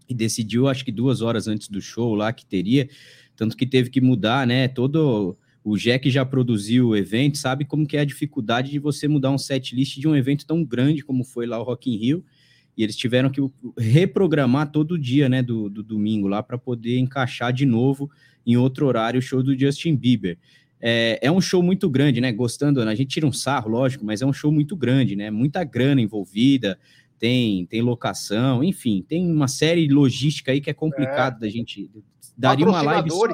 [0.08, 2.88] E decidiu, acho que duas horas antes do show lá que teria.
[3.36, 4.66] Tanto que teve que mudar, né?
[4.66, 5.38] Todo.
[5.62, 9.30] O Jack já produziu o evento, sabe como que é a dificuldade de você mudar
[9.30, 12.24] um set list de um evento tão grande como foi lá o Rock in Rio.
[12.76, 13.40] E eles tiveram que
[13.78, 18.10] reprogramar todo dia, né, do, do domingo lá, para poder encaixar de novo
[18.46, 20.38] em outro horário o show do Justin Bieber.
[20.80, 22.30] É, é, um show muito grande, né?
[22.30, 25.30] Gostando, a gente tira um sarro, lógico, mas é um show muito grande, né?
[25.30, 26.78] Muita grana envolvida,
[27.18, 31.40] tem, tem locação, enfim, tem uma série logística aí que é complicado é.
[31.40, 31.90] da gente.
[32.36, 33.26] Daria uma live só,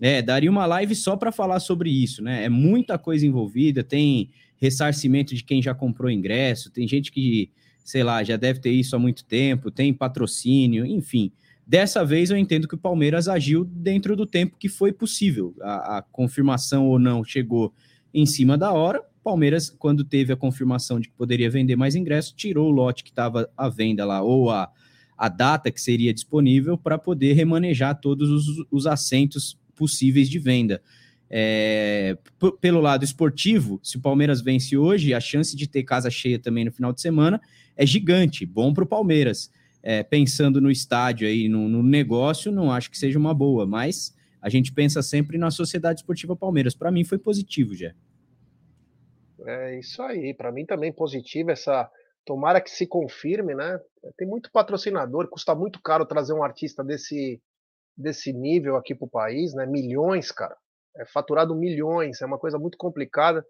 [0.00, 2.44] é, daria uma live só para falar sobre isso, né?
[2.44, 7.50] É muita coisa envolvida, tem ressarcimento de quem já comprou ingresso, tem gente que,
[7.88, 11.32] sei lá, já deve ter isso há muito tempo, tem patrocínio, enfim.
[11.66, 15.54] Dessa vez eu entendo que o Palmeiras agiu dentro do tempo que foi possível.
[15.62, 17.72] A, a confirmação ou não chegou
[18.12, 19.02] em cima da hora.
[19.24, 23.08] Palmeiras, quando teve a confirmação de que poderia vender mais ingressos, tirou o lote que
[23.08, 24.70] estava à venda lá, ou a,
[25.16, 30.82] a data que seria disponível para poder remanejar todos os, os assentos possíveis de venda.
[31.30, 32.18] É,
[32.60, 36.66] pelo lado esportivo, se o Palmeiras vence hoje, a chance de ter casa cheia também
[36.66, 37.40] no final de semana
[37.78, 39.50] é gigante, bom para o Palmeiras.
[39.82, 44.14] É, pensando no estádio aí, no, no, negócio, não acho que seja uma boa, mas
[44.42, 46.74] a gente pensa sempre na Sociedade Esportiva Palmeiras.
[46.74, 47.94] Para mim foi positivo, já.
[49.46, 51.88] É isso aí, para mim também positivo essa.
[52.26, 53.80] Tomara que se confirme, né?
[54.18, 57.40] Tem muito patrocinador, custa muito caro trazer um artista desse,
[57.96, 59.64] desse nível aqui para o país, né?
[59.64, 60.54] Milhões, cara
[60.98, 63.46] é faturado milhões, é uma coisa muito complicada.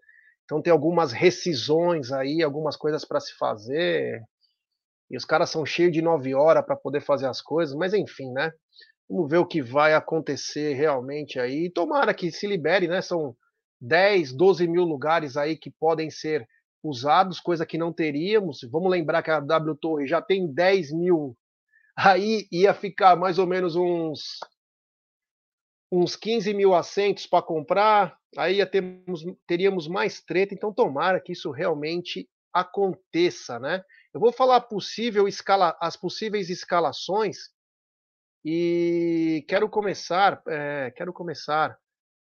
[0.49, 4.19] Então tem algumas rescisões aí, algumas coisas para se fazer.
[5.07, 8.31] E os caras são cheios de nove horas para poder fazer as coisas, mas enfim,
[8.31, 8.51] né?
[9.07, 11.69] Vamos ver o que vai acontecer realmente aí.
[11.71, 12.99] Tomara que se libere, né?
[12.99, 13.35] São
[13.79, 16.47] 10, 12 mil lugares aí que podem ser
[16.81, 18.61] usados, coisa que não teríamos.
[18.71, 21.37] Vamos lembrar que a W Torre já tem 10 mil.
[21.95, 24.39] Aí ia ficar mais ou menos uns
[25.91, 31.51] uns 15 mil assentos para comprar, aí termos, teríamos mais treta, então tomara que isso
[31.51, 33.83] realmente aconteça, né?
[34.13, 37.49] Eu vou falar possível escala, as possíveis escalações
[38.43, 41.77] e quero começar, é, quero começar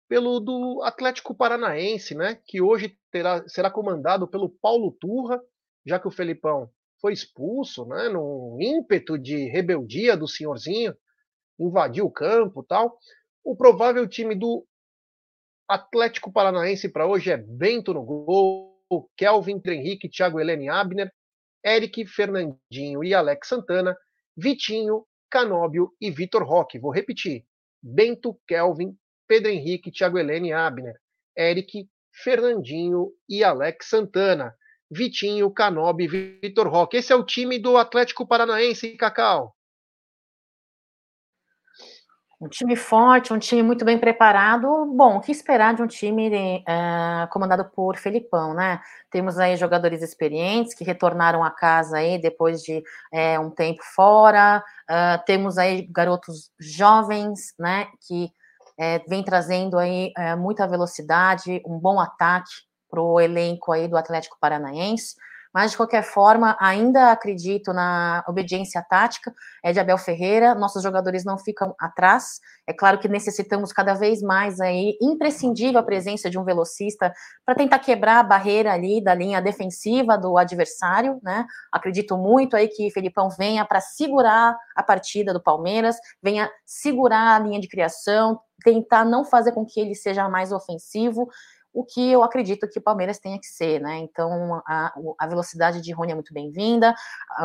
[0.08, 2.40] pelo do Atlético Paranaense, né?
[2.46, 5.40] Que hoje terá, será comandado pelo Paulo Turra,
[5.86, 8.08] já que o Felipão foi expulso, né?
[8.08, 10.94] Num ímpeto de rebeldia do senhorzinho,
[11.58, 12.98] invadiu o campo, tal.
[13.44, 14.66] O provável time do
[15.68, 18.80] Atlético Paranaense para hoje é Bento no gol,
[19.16, 21.12] Kelvin, Henrique, Thiago Helene Abner,
[21.62, 23.94] Eric, Fernandinho e Alex Santana,
[24.34, 26.78] Vitinho, Canóbio e Vitor Roque.
[26.78, 27.44] Vou repetir:
[27.82, 28.96] Bento, Kelvin,
[29.28, 30.94] Pedro Henrique, Thiago Helene Abner,
[31.36, 34.54] Eric, Fernandinho e Alex Santana.
[34.90, 36.98] Vitinho, Canóbio e Vitor Roque.
[36.98, 39.53] Esse é o time do Atlético Paranaense, Cacau.
[42.44, 44.84] Um time forte, um time muito bem preparado.
[44.94, 48.82] Bom, o que esperar de um time uh, comandado por Felipão, né?
[49.10, 54.62] Temos aí jogadores experientes que retornaram a casa aí depois de é, um tempo fora.
[54.90, 57.86] Uh, temos aí garotos jovens, né?
[58.06, 58.30] Que
[58.78, 62.52] é, vem trazendo aí é, muita velocidade, um bom ataque
[62.90, 65.14] para o elenco aí do Atlético Paranaense.
[65.54, 69.32] Mas, de qualquer forma, ainda acredito na obediência tática
[69.62, 70.52] é de Abel Ferreira.
[70.52, 72.40] Nossos jogadores não ficam atrás.
[72.66, 77.12] É claro que necessitamos cada vez mais aí, imprescindível a presença de um velocista
[77.46, 81.46] para tentar quebrar a barreira ali da linha defensiva do adversário, né?
[81.70, 87.38] Acredito muito aí que Felipão venha para segurar a partida do Palmeiras, venha segurar a
[87.38, 91.28] linha de criação, tentar não fazer com que ele seja mais ofensivo
[91.74, 93.98] o que eu acredito que o Palmeiras tenha que ser, né?
[93.98, 96.94] Então, a, a velocidade de Rony é muito bem-vinda,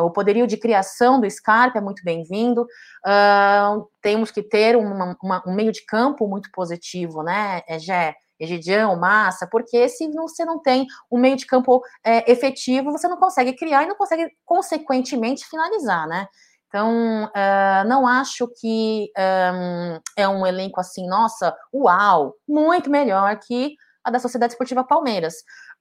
[0.04, 5.44] o poderio de criação do Scarpa é muito bem-vindo, uh, temos que ter uma, uma,
[5.48, 8.16] um meio de campo muito positivo, né, é, Gé?
[8.42, 13.18] Egidião, Massa, porque se você não tem um meio de campo é, efetivo, você não
[13.18, 16.26] consegue criar e não consegue, consequentemente, finalizar, né?
[16.70, 23.76] Então, uh, não acho que um, é um elenco assim, nossa, uau, muito melhor que
[24.04, 25.36] a da Sociedade Esportiva Palmeiras,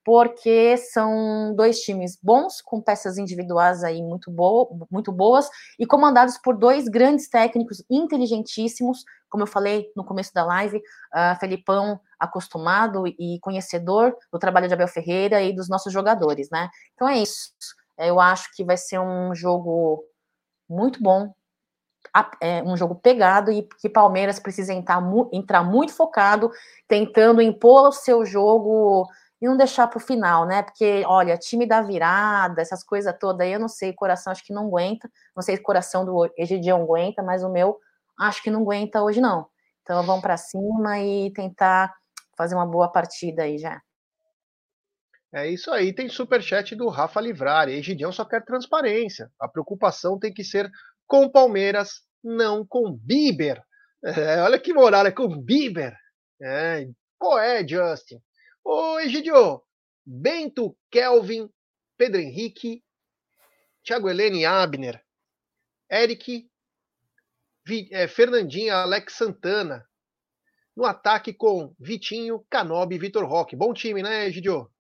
[0.05, 5.49] porque são dois times bons, com peças individuais aí muito, bo muito boas,
[5.79, 11.39] e comandados por dois grandes técnicos inteligentíssimos, como eu falei no começo da live, uh,
[11.39, 16.69] Felipão acostumado e conhecedor do trabalho de Abel Ferreira e dos nossos jogadores, né?
[16.95, 17.53] Então é isso.
[17.99, 20.05] Eu acho que vai ser um jogo
[20.69, 21.33] muito bom,
[22.41, 26.51] é um jogo pegado e que Palmeiras precisa entrar, entrar muito focado,
[26.87, 29.07] tentando impor o seu jogo
[29.41, 30.63] e não deixar para o final, né?
[30.63, 34.53] Porque, olha, time da virada, essas coisas todas aí, eu não sei, coração acho que
[34.53, 35.09] não aguenta.
[35.35, 37.79] Não sei se o coração do Egidião aguenta, mas o meu
[38.19, 39.47] acho que não aguenta hoje, não.
[39.83, 41.95] Então vamos para cima e tentar
[42.37, 43.81] fazer uma boa partida aí já.
[45.33, 47.75] É isso aí, tem superchat do Rafa Livrari.
[47.75, 49.31] Egidião só quer transparência.
[49.39, 50.71] A preocupação tem que ser
[51.09, 53.61] com o Palmeiras, não com Bieber.
[54.05, 55.97] É, olha que moral, é com Bieber.
[56.41, 56.87] É,
[57.19, 58.21] qual é, Justin?
[58.63, 59.63] Ô, Egidio,
[60.07, 61.51] Bento, Kelvin,
[61.97, 62.85] Pedro Henrique,
[63.83, 65.03] Thiago Helene Abner,
[65.91, 66.49] Eric,
[67.91, 69.85] é, Fernandinha, Alex Santana.
[70.77, 73.57] No ataque com Vitinho, Canobi e Vitor Roque.
[73.57, 74.71] Bom time, né, Gidio?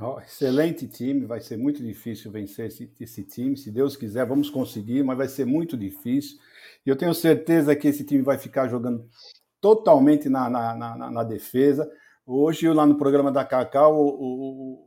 [0.00, 3.56] Oh, excelente time, vai ser muito difícil vencer esse, esse, time.
[3.56, 6.38] Se Deus quiser, vamos conseguir, mas vai ser muito difícil.
[6.84, 9.08] E eu tenho certeza que esse time vai ficar jogando
[9.60, 11.88] totalmente na, na, na, na defesa.
[12.26, 14.82] Hoje, lá no programa da Cacau, o,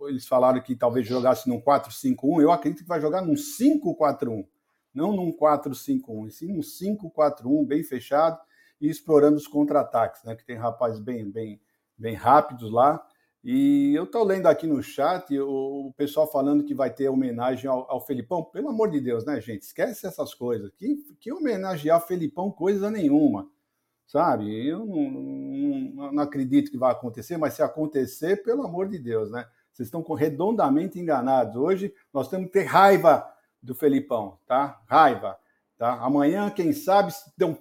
[0.00, 2.42] o, eles falaram que talvez jogasse num 4-5-1.
[2.42, 4.44] Eu acredito que vai jogar num 5-4-1,
[4.92, 8.36] não num 4-5-1, e sim num 5-4-1, bem fechado
[8.80, 10.34] e explorando os contra-ataques, né?
[10.34, 11.60] Que tem rapazes bem, bem,
[11.96, 13.00] bem rápidos lá
[13.42, 17.90] e eu estou lendo aqui no chat o, pessoal falando que vai ter homenagem ao,
[17.90, 18.44] ao, Felipão.
[18.44, 19.62] Pelo amor de Deus, né, gente?
[19.62, 20.70] Esquece essas coisas.
[20.76, 23.48] Que, que homenagear Felipão coisa nenhuma,
[24.06, 24.66] sabe?
[24.66, 29.30] Eu não, não, não, acredito que vai acontecer, mas se acontecer, pelo amor de Deus,
[29.30, 29.46] né?
[29.72, 31.56] Vocês estão redondamente enganados.
[31.56, 33.26] Hoje nós temos que ter raiva
[33.62, 34.82] do Felipão, tá?
[34.86, 35.38] Raiva.
[35.78, 35.94] Tá?
[36.02, 37.10] Amanhã, quem sabe,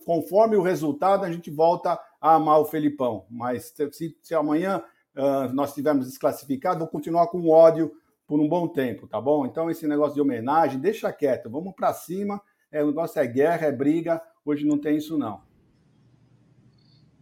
[0.05, 3.25] conforme o resultado, a gente volta a amar o Felipão.
[3.29, 4.83] Mas se, se amanhã
[5.19, 7.91] uh, nós tivermos desclassificado, vou continuar com ódio
[8.25, 9.45] por um bom tempo, tá bom?
[9.45, 12.41] Então, esse negócio de homenagem, deixa quieto, vamos para cima.
[12.71, 14.21] É, o negócio é guerra, é briga.
[14.45, 15.41] Hoje não tem isso, não.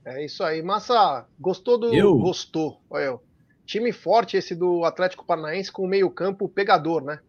[0.05, 0.61] É isso aí.
[0.61, 1.93] Massa, gostou do.
[1.93, 2.17] Eu?
[2.17, 2.81] Gostou.
[2.89, 3.23] Olha eu.
[3.65, 7.19] Time forte esse do Atlético Paranaense com o meio-campo pegador, né?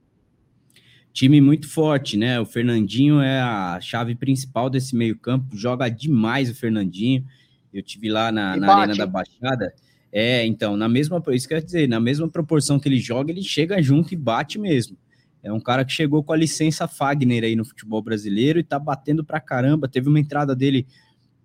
[1.12, 2.38] Time muito forte, né?
[2.38, 7.24] O Fernandinho é a chave principal desse meio-campo, joga demais o Fernandinho.
[7.72, 9.74] Eu tive lá na, na Arena da Baixada.
[10.12, 13.80] É, então, na mesma, isso quer dizer, na mesma proporção que ele joga, ele chega
[13.82, 14.96] junto e bate mesmo.
[15.42, 18.78] É um cara que chegou com a licença Fagner aí no futebol brasileiro e tá
[18.78, 19.88] batendo pra caramba.
[19.88, 20.86] Teve uma entrada dele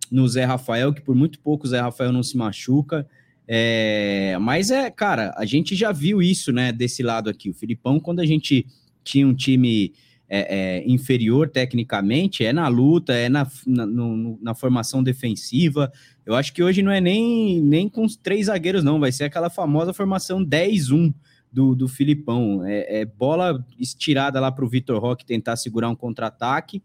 [0.09, 3.07] no Zé Rafael, que por muito pouco o Zé Rafael não se machuca.
[3.47, 7.49] É, mas é, cara, a gente já viu isso, né, desse lado aqui.
[7.49, 8.65] O Filipão, quando a gente
[9.03, 9.93] tinha um time
[10.35, 15.91] é, é, inferior tecnicamente, é na luta, é na, na, no, na, formação defensiva.
[16.25, 19.25] Eu acho que hoje não é nem, nem com os três zagueiros, não, vai ser
[19.25, 21.13] aquela famosa formação 10-1
[21.51, 22.65] do, do Filipão.
[22.65, 26.81] É, é bola estirada lá para o Vitor Roque tentar segurar um contra-ataque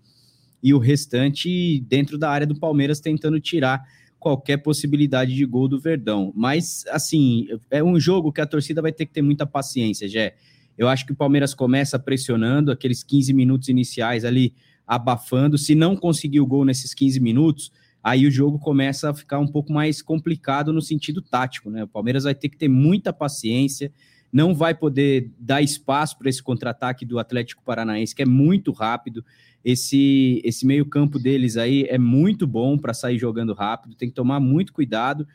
[0.62, 3.82] e o restante dentro da área do Palmeiras tentando tirar
[4.18, 6.34] qualquer possibilidade de gol do Verdão.
[6.36, 10.34] Mas, assim, é um jogo que a torcida vai ter que ter muita paciência, Jé.
[10.78, 14.54] Eu acho que o Palmeiras começa pressionando aqueles 15 minutos iniciais ali,
[14.86, 15.58] abafando.
[15.58, 17.72] Se não conseguir o gol nesses 15 minutos,
[18.02, 21.82] aí o jogo começa a ficar um pouco mais complicado no sentido tático, né?
[21.82, 23.92] O Palmeiras vai ter que ter muita paciência,
[24.32, 29.24] não vai poder dar espaço para esse contra-ataque do Atlético Paranaense, que é muito rápido.
[29.64, 34.38] Esse, esse meio-campo deles aí é muito bom para sair jogando rápido, tem que tomar
[34.38, 35.26] muito cuidado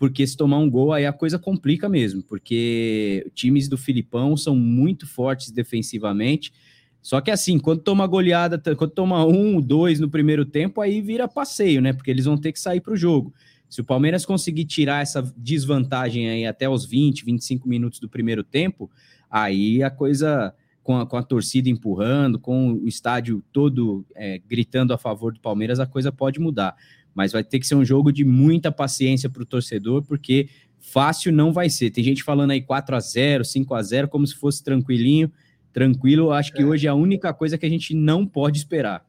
[0.00, 4.56] porque se tomar um gol aí a coisa complica mesmo, porque times do Filipão são
[4.56, 6.54] muito fortes defensivamente.
[7.02, 11.28] Só que assim, quando toma goleada, quando toma um, dois no primeiro tempo, aí vira
[11.28, 11.92] passeio, né?
[11.92, 13.34] Porque eles vão ter que sair para o jogo.
[13.68, 18.42] Se o Palmeiras conseguir tirar essa desvantagem aí até os 20, 25 minutos do primeiro
[18.42, 18.90] tempo,
[19.30, 24.94] aí a coisa, com a, com a torcida empurrando, com o estádio todo é, gritando
[24.94, 26.74] a favor do Palmeiras, a coisa pode mudar
[27.20, 30.48] mas vai ter que ser um jogo de muita paciência para o torcedor, porque
[30.78, 31.90] fácil não vai ser.
[31.90, 35.30] Tem gente falando aí 4 a 0 5 a 0 como se fosse tranquilinho.
[35.70, 36.64] Tranquilo, acho que é.
[36.64, 39.04] hoje é a única coisa que a gente não pode esperar.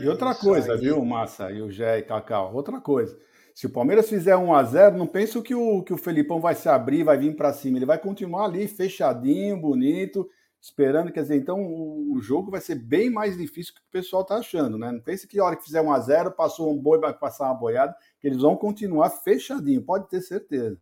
[0.00, 2.54] E outra coisa, viu, Massa e o Jé e Cacau?
[2.54, 3.14] Outra coisa.
[3.54, 6.54] Se o Palmeiras fizer 1 a 0 não penso que o, que o Felipão vai
[6.54, 7.76] se abrir, vai vir para cima.
[7.76, 10.26] Ele vai continuar ali, fechadinho, bonito
[10.64, 14.36] esperando, quer dizer, então o, jogo vai ser bem mais difícil que o pessoal está
[14.36, 14.90] achando, né?
[14.90, 17.44] Não pense que a hora que fizer 1 a 0 passou um boi, vai passar
[17.44, 20.80] uma boiada, que eles vão continuar fechadinho, pode ter certeza.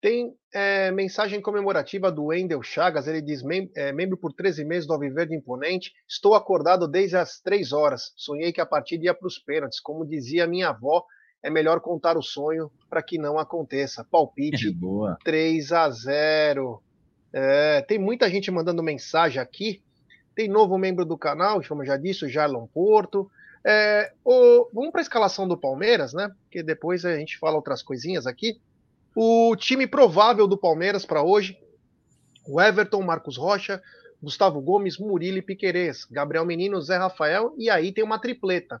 [0.00, 4.86] Tem é, mensagem comemorativa do Wendel Chagas, ele diz, mem é, membro por 13 meses
[4.86, 9.28] do Alviverde Imponente, estou acordado desde as 3 horas, sonhei que a partida ia para
[9.28, 11.04] os pênaltis, como dizia minha avó,
[11.42, 14.06] é melhor contar o sonho para que não aconteça.
[14.10, 14.68] Palpite
[15.12, 16.82] é 3 a 0
[17.36, 19.82] é, tem muita gente mandando mensagem aqui.
[20.36, 23.28] Tem novo membro do canal, como eu já disse, o Jarlon Porto.
[23.64, 26.30] É, o, vamos para a escalação do Palmeiras, né?
[26.44, 28.60] Porque depois a gente fala outras coisinhas aqui.
[29.16, 31.58] O time provável do Palmeiras para hoje:
[32.46, 33.82] o Everton, Marcos Rocha,
[34.22, 38.80] Gustavo Gomes, Murilo e Piquerez, Gabriel Menino, Zé Rafael, e aí tem uma tripleta.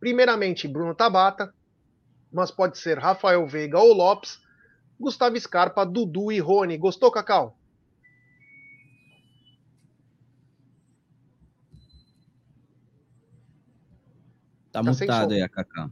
[0.00, 1.52] Primeiramente, Bruno Tabata,
[2.32, 4.40] mas pode ser Rafael Veiga ou Lopes,
[4.98, 6.76] Gustavo Scarpa, Dudu e Rony.
[6.78, 7.56] Gostou, Cacau?
[14.70, 15.90] Tá, tá mutado aí a Cacau.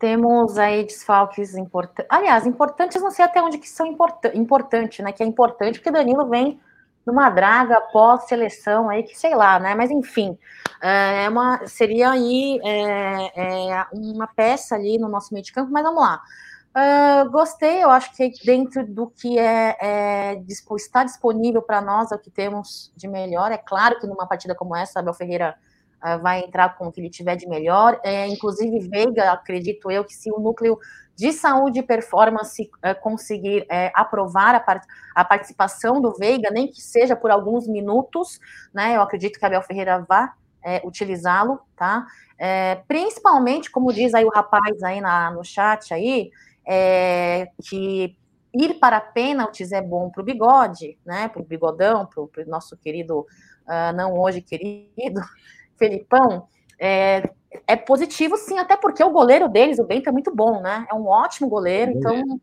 [0.00, 2.06] temos aí desfalques importantes.
[2.10, 5.12] Aliás, importantes, não sei até onde que são importantes, importante, né?
[5.12, 6.58] Que é importante, porque Danilo vem
[7.06, 9.74] numa draga pós-seleção aí, que sei lá, né?
[9.74, 10.38] Mas enfim,
[10.80, 15.82] é uma, seria aí é, é uma peça ali no nosso meio de campo, mas
[15.82, 16.22] vamos lá.
[16.70, 20.42] Uh, gostei, eu acho que dentro do que é, é
[20.76, 23.50] está disponível para nós, é o que temos de melhor.
[23.50, 25.56] É claro que numa partida como essa, Abel Ferreira
[26.04, 28.00] uh, vai entrar com o que ele tiver de melhor.
[28.04, 30.78] É, inclusive, Veiga, acredito eu, que se o núcleo
[31.16, 34.80] de saúde e performance uh, conseguir é, aprovar a,
[35.14, 38.38] a, participação do Veiga, nem que seja por alguns minutos,
[38.72, 38.96] né?
[38.96, 42.06] Eu acredito que Abel Ferreira vá é, utilizá-lo, tá?
[42.38, 46.30] É, principalmente, como diz aí o rapaz aí na, no chat aí,
[46.66, 48.16] é, que
[48.52, 51.28] ir para pênaltis é bom para o bigode, né?
[51.28, 55.20] Para o bigodão, para o nosso querido, uh, não hoje querido,
[55.78, 56.48] Felipão.
[56.78, 57.28] É,
[57.66, 60.86] é, positivo, sim, até porque o goleiro deles, o Bento, é muito bom, né?
[60.90, 62.40] É um ótimo goleiro, então.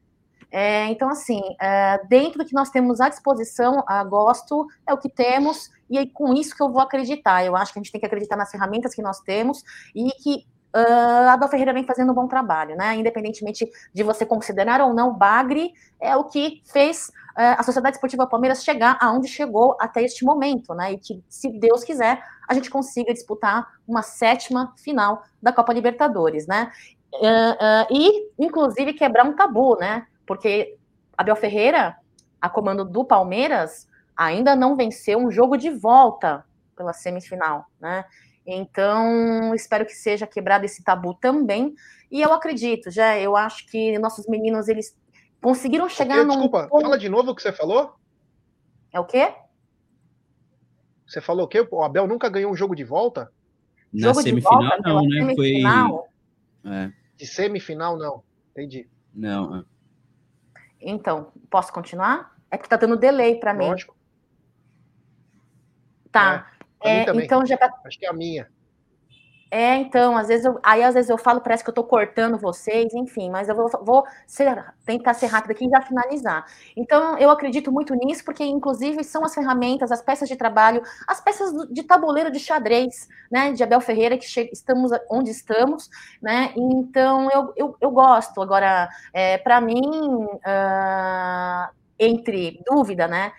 [0.49, 4.98] É, então, assim, é, dentro do que nós temos à disposição, a gosto é o
[4.98, 7.44] que temos, e é com isso que eu vou acreditar.
[7.44, 9.64] Eu acho que a gente tem que acreditar nas ferramentas que nós temos
[9.94, 10.45] e que
[10.76, 12.95] uh, Abel Ferreira vem fazendo um bom trabalho, né?
[12.95, 18.27] Independentemente de você considerar ou não, Bagre é o que fez uh, a Sociedade Esportiva
[18.27, 20.94] Palmeiras chegar aonde chegou até este momento, né?
[20.94, 26.48] E que, se Deus quiser, a gente consiga disputar uma sétima final da Copa Libertadores,
[26.48, 26.72] né?
[27.14, 30.06] Uh, e, inclusive, quebrar um tabu, né?
[30.26, 30.77] Porque
[31.18, 31.95] Abel Ferreira,
[32.41, 36.44] a comando do Palmeiras, ainda não venceu um jogo de volta
[36.76, 38.06] pela semifinal, né?
[38.49, 41.76] Então, espero que seja quebrado esse tabu também.
[42.10, 44.98] E eu acredito, já, eu acho que nossos meninos, eles
[45.41, 46.30] conseguiram chegar num...
[46.30, 47.95] Desculpa, fala de novo o que você falou.
[48.94, 49.34] É o quê?
[51.06, 51.68] Você falou o quê?
[51.69, 53.30] O Abel nunca ganhou um jogo de volta?
[53.91, 55.19] Na jogo semifinal, volta, não, né?
[55.19, 56.10] Semifinal.
[56.64, 56.72] Foi...
[56.72, 56.94] É.
[57.18, 58.24] De semifinal, não.
[58.52, 58.90] Entendi.
[59.14, 59.57] Não.
[59.57, 59.64] É.
[60.80, 62.34] Então, posso continuar?
[62.49, 63.68] É porque tá dando delay para mim.
[63.68, 63.95] Lógico.
[66.11, 66.49] Tá.
[66.53, 66.56] É.
[66.83, 67.73] É, então já tá...
[67.85, 68.47] Acho que é a minha.
[69.49, 72.37] É, então, às vezes eu, aí às vezes eu falo, parece que eu tô cortando
[72.37, 76.45] vocês, enfim, mas eu vou, vou ser, tentar ser rápido aqui e já finalizar.
[76.75, 81.21] Então, eu acredito muito nisso, porque inclusive são as ferramentas, as peças de trabalho, as
[81.21, 85.89] peças de tabuleiro de xadrez, né, de Abel Ferreira, que estamos onde estamos,
[86.21, 88.41] né, então eu, eu, eu gosto.
[88.41, 93.31] Agora, é, para mim, uh, entre dúvida, né,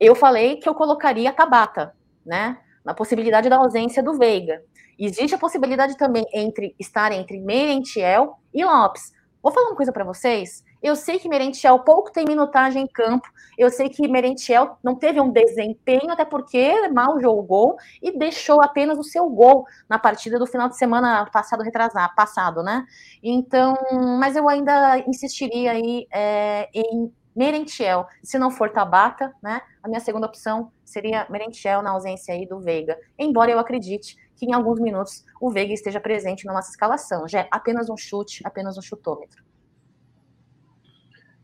[0.00, 1.94] eu falei que eu colocaria a Tabata,
[2.24, 4.62] né, na possibilidade da ausência do Veiga.
[4.98, 9.12] Existe a possibilidade também entre estar entre Merentiel e Lopes.
[9.42, 10.64] Vou falar uma coisa para vocês.
[10.82, 13.28] Eu sei que Merentiel pouco tem minutagem em campo.
[13.58, 18.98] Eu sei que Merentiel não teve um desempenho, até porque mal jogou e deixou apenas
[18.98, 22.86] o seu gol na partida do final de semana passado, retrasado, passado, né?
[23.22, 23.76] Então,
[24.18, 28.06] mas eu ainda insistiria aí é, em Merentiel.
[28.22, 29.60] Se não for Tabata, né?
[29.82, 32.98] A minha segunda opção seria Merentiel na ausência aí do Veiga.
[33.18, 37.26] Embora eu acredite que em alguns minutos o Veiga esteja presente na nossa escalação.
[37.28, 39.42] Já é apenas um chute, apenas um chutômetro.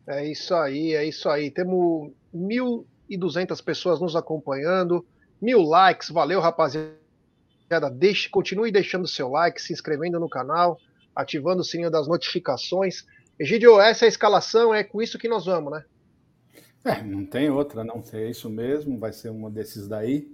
[0.07, 1.51] É isso aí, é isso aí.
[1.51, 5.05] Temos 1.200 pessoas nos acompanhando,
[5.41, 6.09] mil likes.
[6.09, 6.99] Valeu, rapaziada.
[7.93, 10.77] Deixe, continue deixando seu like, se inscrevendo no canal,
[11.15, 13.05] ativando o sininho das notificações.
[13.39, 15.83] Egidio, essa é a escalação, é com isso que nós vamos, né?
[16.83, 18.03] É, não tem outra, não.
[18.13, 20.27] É isso mesmo, vai ser uma desses daí.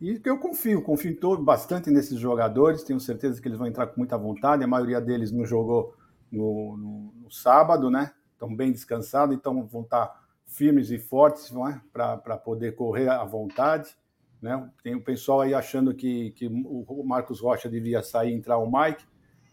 [0.00, 4.16] E eu confio, confio bastante nesses jogadores, tenho certeza que eles vão entrar com muita
[4.16, 4.62] vontade.
[4.62, 5.94] A maioria deles não jogou
[6.30, 8.12] no, no, no sábado, né?
[8.32, 11.80] Estão bem descansados, então vão estar firmes e fortes é?
[11.92, 13.96] para poder correr à vontade.
[14.40, 14.70] Né?
[14.82, 18.70] Tem o pessoal aí achando que, que o Marcos Rocha devia sair e entrar o
[18.70, 19.04] Mike,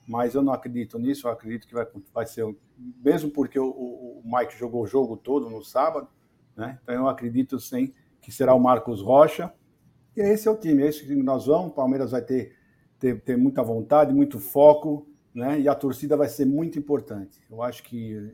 [0.08, 1.28] mas eu não acredito nisso.
[1.28, 2.46] Eu acredito que vai, vai ser,
[3.04, 6.08] mesmo porque o, o Mike jogou o jogo todo no sábado,
[6.56, 6.80] né?
[6.84, 9.54] Então eu acredito sim que será o Marcos Rocha.
[10.16, 11.68] E esse é o time, é esse que nós vamos.
[11.68, 12.56] O Palmeiras vai ter,
[12.98, 15.60] ter, ter muita vontade, muito foco, né?
[15.60, 17.40] e a torcida vai ser muito importante.
[17.52, 18.32] Eu acho que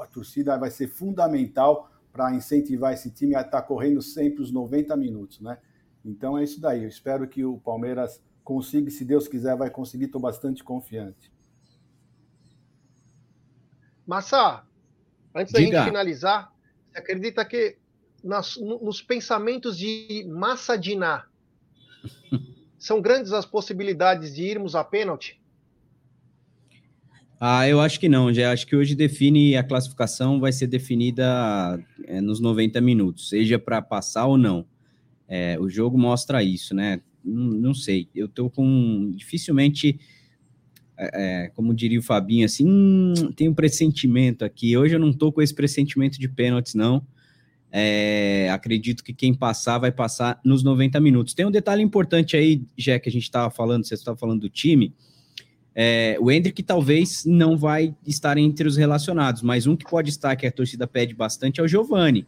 [0.00, 4.50] a torcida vai ser fundamental para incentivar esse time a estar tá correndo sempre os
[4.50, 5.40] 90 minutos.
[5.40, 5.58] Né?
[6.04, 6.82] Então é isso daí.
[6.82, 10.04] Eu espero que o Palmeiras consiga, se Deus quiser, vai conseguir.
[10.04, 11.32] Estou bastante confiante.
[14.06, 14.62] Massa,
[15.34, 15.70] antes Diga.
[15.70, 16.52] da gente finalizar,
[16.92, 17.78] você acredita que
[18.22, 21.24] nas, nos pensamentos de Massa Diná
[22.78, 25.40] são grandes as possibilidades de irmos a pênalti?
[27.40, 31.78] Ah, eu acho que não, já acho que hoje define a classificação vai ser definida
[32.04, 34.66] é, nos 90 minutos, seja para passar ou não.
[35.26, 37.00] É, o jogo mostra isso, né?
[37.24, 39.98] Não, sei, eu tô com dificilmente
[40.98, 44.76] é, como diria o Fabinho, assim, hum, tem um pressentimento aqui.
[44.76, 47.04] Hoje eu não tô com esse pressentimento de pênaltis, não.
[47.72, 51.34] É, acredito que quem passar vai passar nos 90 minutos.
[51.34, 54.48] Tem um detalhe importante aí, já que a gente estava falando, você estava falando do
[54.48, 54.94] time.
[55.74, 60.36] É, o Hendrick talvez não vai estar entre os relacionados, mas um que pode estar,
[60.36, 62.24] que a torcida pede bastante, é o Giovani.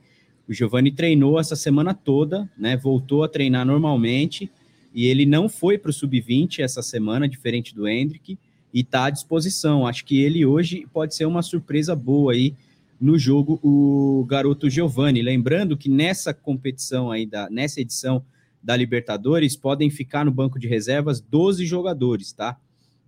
[0.49, 2.77] O Giovani treinou essa semana toda, né?
[2.77, 4.51] Voltou a treinar normalmente
[4.97, 8.39] e ele não foi para o sub-20 essa semana, diferente do Hendrick,
[8.73, 9.87] e está à disposição.
[9.87, 12.55] Acho que ele hoje pode ser uma surpresa boa aí
[12.99, 15.21] no jogo, o garoto Giovani.
[15.21, 18.25] Lembrando que nessa competição aí, da, nessa edição
[18.63, 22.57] da Libertadores, podem ficar no banco de reservas 12 jogadores, tá?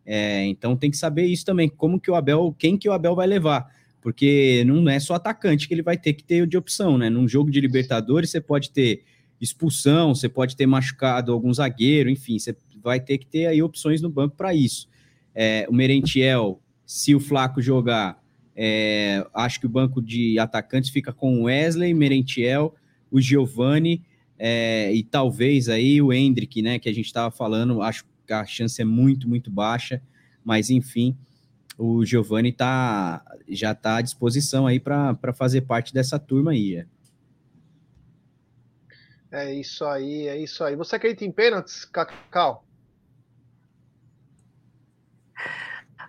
[0.05, 3.15] É, então tem que saber isso também, como que o Abel, quem que o Abel
[3.15, 3.67] vai levar,
[4.03, 7.09] porque não é só atacante que ele vai ter que ter de opção, né?
[7.09, 9.05] Num jogo de Libertadores você pode ter
[9.41, 14.01] expulsão, você pode ter machucado algum zagueiro, enfim, você vai ter que ter aí opções
[14.01, 14.89] no banco para isso.
[15.35, 18.23] É, o Merentiel, se o Flaco jogar,
[18.57, 22.75] é, acho que o banco de atacantes fica com o Wesley, Merentiel,
[23.11, 24.03] o Giovani
[24.39, 26.79] é, e talvez aí o Hendrick, né?
[26.79, 30.03] Que a gente estava falando, acho a chance é muito, muito baixa,
[30.45, 31.17] mas enfim,
[31.79, 36.85] o Giovani tá, já está à disposição aí para fazer parte dessa turma aí.
[39.31, 39.53] É.
[39.55, 40.77] isso aí, é isso aí.
[40.77, 42.68] Você acredita em pênaltis, Cacau?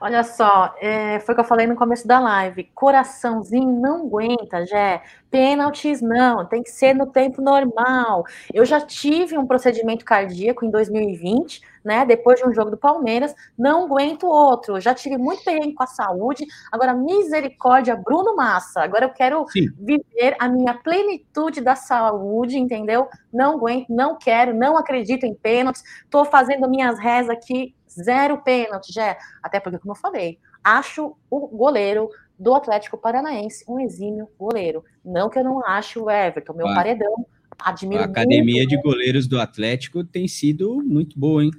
[0.02, 2.72] Olha só, é, foi o que eu falei no começo da live.
[2.74, 5.04] Coraçãozinho não aguenta, Jé.
[5.30, 8.24] Pênaltis não, tem que ser no tempo normal.
[8.54, 12.06] Eu já tive um procedimento cardíaco em 2020, né?
[12.06, 14.80] Depois de um jogo do Palmeiras, não aguento outro.
[14.80, 16.46] Já tive muito perrengue com a saúde.
[16.72, 18.82] Agora, misericórdia, Bruno Massa.
[18.82, 19.68] Agora eu quero Sim.
[19.78, 23.08] viver a minha plenitude da saúde, entendeu?
[23.32, 25.84] Não aguento, não quero, não acredito em pênaltis.
[26.06, 29.18] Estou fazendo minhas rezas aqui Zero pênalti, já.
[29.42, 34.84] Até porque, como eu falei, acho o goleiro do Atlético Paranaense um exímio goleiro.
[35.04, 37.26] Não que eu não ache o Everton, meu ah, paredão.
[37.60, 41.52] Admiro a academia muito, de goleiros do Atlético tem sido muito boa, hein?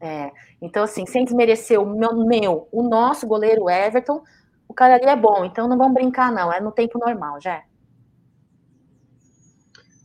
[0.00, 0.32] É, é.
[0.60, 4.22] Então, assim, sem desmerecer o meu, meu, o nosso goleiro Everton,
[4.66, 5.44] o cara ali é bom.
[5.44, 6.52] Então, não vamos brincar, não.
[6.52, 7.62] É no tempo normal, já.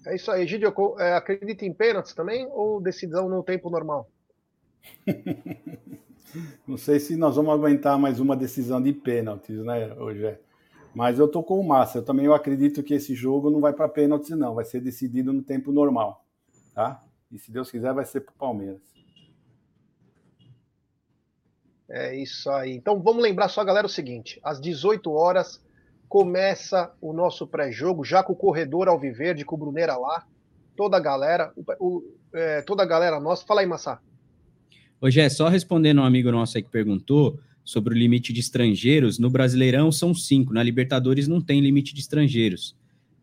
[0.06, 0.74] É isso aí, Gidio.
[1.00, 4.10] É, acredita em pênaltis também ou decisão no tempo normal?
[6.68, 10.38] Não sei se nós vamos aguentar mais uma decisão de pênaltis, né, hoje.
[10.94, 12.00] Mas eu tô com o Massa.
[12.00, 14.56] Eu também eu acredito que esse jogo não vai para pênaltis, não.
[14.56, 16.24] Vai ser decidido no tempo normal,
[16.74, 17.04] tá?
[17.32, 18.82] E se Deus quiser, vai ser para o Palmeiras.
[21.90, 22.76] É isso aí.
[22.76, 25.64] Então vamos lembrar só, galera, o seguinte: às 18 horas
[26.08, 30.26] começa o nosso pré-jogo, já com o corredor Alviverde, com o Bruneira lá.
[30.76, 33.46] Toda a galera, o, o, é, toda a galera nossa.
[33.46, 34.00] Fala aí, Massa.
[35.00, 39.20] Hoje é só respondendo um amigo nosso aí que perguntou sobre o limite de estrangeiros.
[39.20, 42.76] No Brasileirão são cinco, na Libertadores não tem limite de estrangeiros,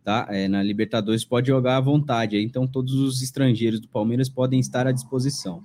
[0.04, 0.26] tá?
[0.30, 4.86] É, na Libertadores pode jogar à vontade, então todos os estrangeiros do Palmeiras podem estar
[4.86, 5.62] à disposição.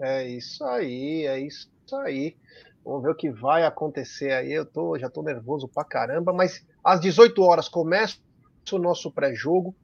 [0.00, 1.68] É isso aí, é isso
[2.04, 2.36] aí.
[2.84, 4.52] Vamos ver o que vai acontecer aí.
[4.52, 8.18] Eu tô, já tô nervoso pra caramba, mas às 18 horas começa
[8.70, 9.74] o nosso pré-jogo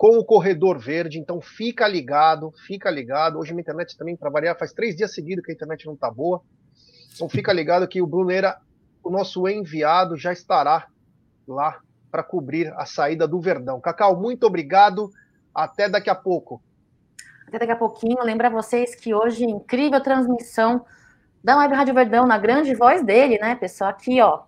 [0.00, 3.38] com o corredor verde, então fica ligado, fica ligado.
[3.38, 6.10] Hoje minha internet também, para variar, faz três dias seguidos que a internet não tá
[6.10, 6.40] boa.
[7.14, 8.56] Então fica ligado que o Bruneira,
[9.04, 10.86] o nosso enviado, já estará
[11.46, 13.78] lá para cobrir a saída do Verdão.
[13.78, 15.10] Cacau, muito obrigado.
[15.54, 16.62] Até daqui a pouco.
[17.46, 18.24] Até daqui a pouquinho.
[18.24, 20.82] Lembra vocês que hoje, incrível transmissão
[21.44, 23.90] da Web Rádio Verdão, na grande voz dele, né, pessoal?
[23.90, 24.44] Aqui, ó,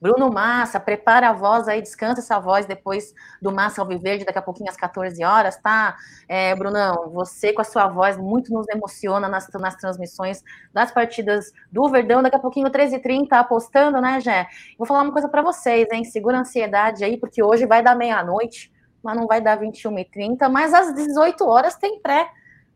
[0.00, 3.12] Bruno Massa, prepara a voz aí, descansa essa voz depois
[3.42, 5.96] do Massa Alviverde, daqui a pouquinho às 14 horas, tá?
[6.28, 10.42] É, Brunão, você com a sua voz muito nos emociona nas, nas transmissões
[10.72, 14.46] das partidas do Verdão, daqui a pouquinho 13h30, apostando, né, Jé?
[14.78, 16.04] Vou falar uma coisa para vocês, hein?
[16.04, 18.72] Segura a ansiedade aí, porque hoje vai dar meia-noite,
[19.02, 22.30] mas não vai dar 21h30, mas às 18 horas tem pré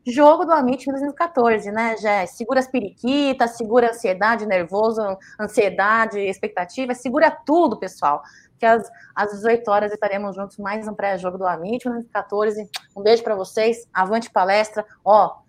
[0.07, 2.27] jogo do Amit 1914, né, Jé?
[2.27, 5.01] Segura as periquitas, segura a ansiedade, nervoso,
[5.41, 8.23] ansiedade, expectativa, segura tudo, pessoal.
[8.59, 12.69] Que às, às 18 horas estaremos juntos mais um pré-jogo do Amit 1914.
[12.97, 14.85] Um beijo para vocês, avante palestra.
[15.05, 15.43] Ó,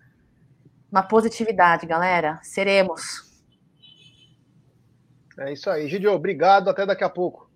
[0.90, 2.38] uma positividade, galera.
[2.42, 3.34] Seremos.
[5.38, 5.88] É isso aí.
[5.88, 6.70] Gidio, obrigado.
[6.70, 7.50] Até daqui a pouco.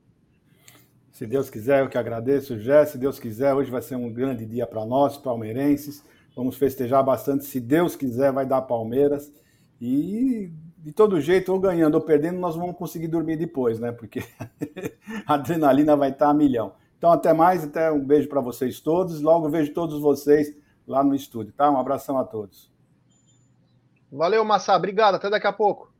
[1.13, 2.85] Se Deus quiser, eu que agradeço, Jé.
[2.85, 6.05] Se Deus quiser, hoje vai ser um grande dia para nós, palmeirenses.
[6.35, 7.45] Vamos festejar bastante.
[7.45, 9.33] Se Deus quiser, vai dar Palmeiras.
[9.81, 13.93] E de todo jeito, ou ganhando ou perdendo, nós vamos conseguir dormir depois, né?
[13.93, 14.23] Porque
[15.27, 16.73] a adrenalina vai estar a milhão.
[16.97, 19.21] Então, até mais, até um beijo para vocês todos.
[19.21, 20.55] Logo vejo todos vocês
[20.87, 21.71] lá no estúdio, tá?
[21.71, 22.71] Um abração a todos.
[24.11, 24.75] Valeu, Massa.
[24.75, 25.17] Obrigado.
[25.17, 25.93] Até daqui a pouco.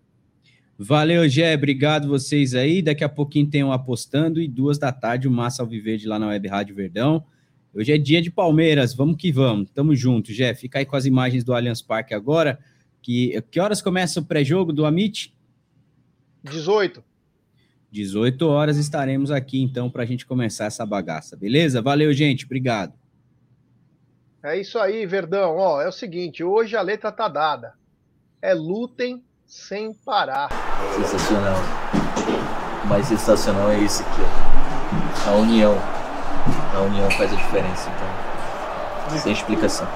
[0.79, 1.55] Valeu, Gé.
[1.55, 2.81] Obrigado vocês aí.
[2.81, 6.29] Daqui a pouquinho tem um apostando e duas da tarde o Massa Alviverde lá na
[6.29, 7.25] Web Rádio Verdão.
[7.75, 8.95] Hoje é dia de Palmeiras.
[8.95, 9.71] Vamos que vamos.
[9.71, 10.55] Tamo junto, Gé.
[10.55, 12.59] Fica aí com as imagens do Allianz Parque agora.
[13.03, 15.35] Que, que horas começa o pré-jogo do Amit?
[16.43, 17.05] 18.
[17.91, 21.81] 18 horas estaremos aqui então para a gente começar essa bagaça, beleza?
[21.81, 22.45] Valeu, gente.
[22.45, 22.93] Obrigado.
[24.43, 25.57] É isso aí, Verdão.
[25.57, 27.75] Ó, é o seguinte, hoje a letra tá dada.
[28.41, 30.49] É lutem sem parar.
[30.97, 31.57] Sensacional.
[32.85, 35.31] O mais sensacional é isso aqui, ó.
[35.31, 35.98] A união.
[36.75, 39.19] A união faz a diferença, então.
[39.19, 39.87] Sem explicação.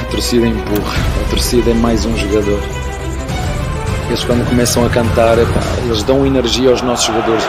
[0.00, 2.60] A torcida empurra, a torcida é mais um jogador.
[4.08, 7.44] Eles quando começam a cantar, eles dão energia aos nossos jogadores.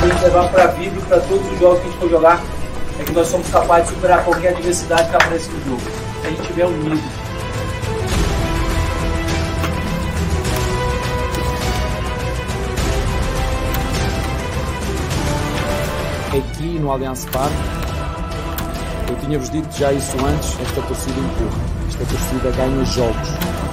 [0.00, 2.10] A gente levar para a vida e para todos os jogos que a gente for
[2.10, 2.40] jogar
[2.98, 5.82] é que nós somos capazes de superar qualquer adversidade que aparece no jogo.
[6.20, 7.21] Se a gente estiver unido.
[16.82, 17.54] No Allianz Parque,
[19.08, 23.71] eu tinha-vos dito já isso antes, esta torcida empurra, esta torcida ganha jogos.